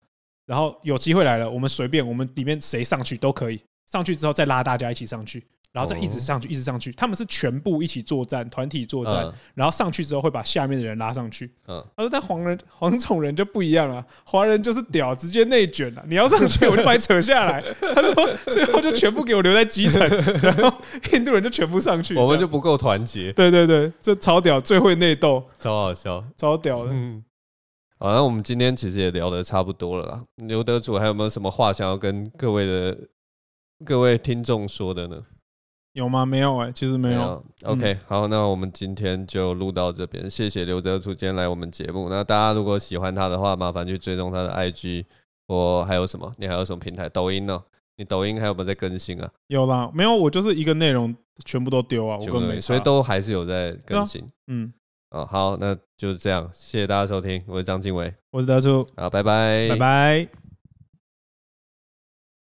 [0.45, 3.63] 然后有机会来了，我们随便，我们里面谁上去都可以。
[3.87, 5.43] 上去之后再拉大家一起上去。
[5.73, 9.33] 然后再一直上去，一直上去，他们是全部一起作战，团体作战。
[9.55, 11.49] 然后上去之后会把下面的人拉上去。
[11.69, 16.05] 嗯，他说：“但黄人、黄种人就不一样了，华人就是屌，直接内卷了。
[16.09, 17.63] 你要上去，我就把你扯下来。”
[17.95, 20.05] 他说：“最后就全部给我留在基层，
[20.43, 20.77] 然后
[21.13, 23.33] 印度人就全部上去。”我们就不够团结。
[23.33, 26.91] 对对对，这超屌，最会内斗，超好笑，超屌的。
[26.93, 27.25] 嗯，
[28.01, 30.25] 好，那我们今天其实也聊得差不多了啦。
[30.49, 32.99] 刘德主还有没有什么话想要跟各位的
[33.85, 35.23] 各位听众说的呢？
[35.93, 36.25] 有吗？
[36.25, 37.19] 没有哎、欸，其实没有。
[37.19, 40.31] 没有 OK，、嗯、好，那我们今天就录到这边。
[40.31, 42.09] 谢谢刘德主今天来我们节目。
[42.09, 45.05] 那大家如果喜欢他的话，麻烦去追踪他的 IG
[45.47, 46.33] 我还有什么？
[46.39, 47.09] 你还有什么平台？
[47.09, 47.61] 抖音呢？
[47.97, 49.31] 你抖音还有没有在更新啊？
[49.49, 51.15] 有啦，没有，我就是一个内容
[51.45, 54.23] 全部都丢啊，我根本没，所以都还是有在更新。
[54.23, 54.73] 啊、嗯，
[55.11, 56.49] 哦，好，那就是这样。
[56.55, 60.40] 谢谢大家收听，我是章晋唯，我是德主，好，拜拜，拜拜。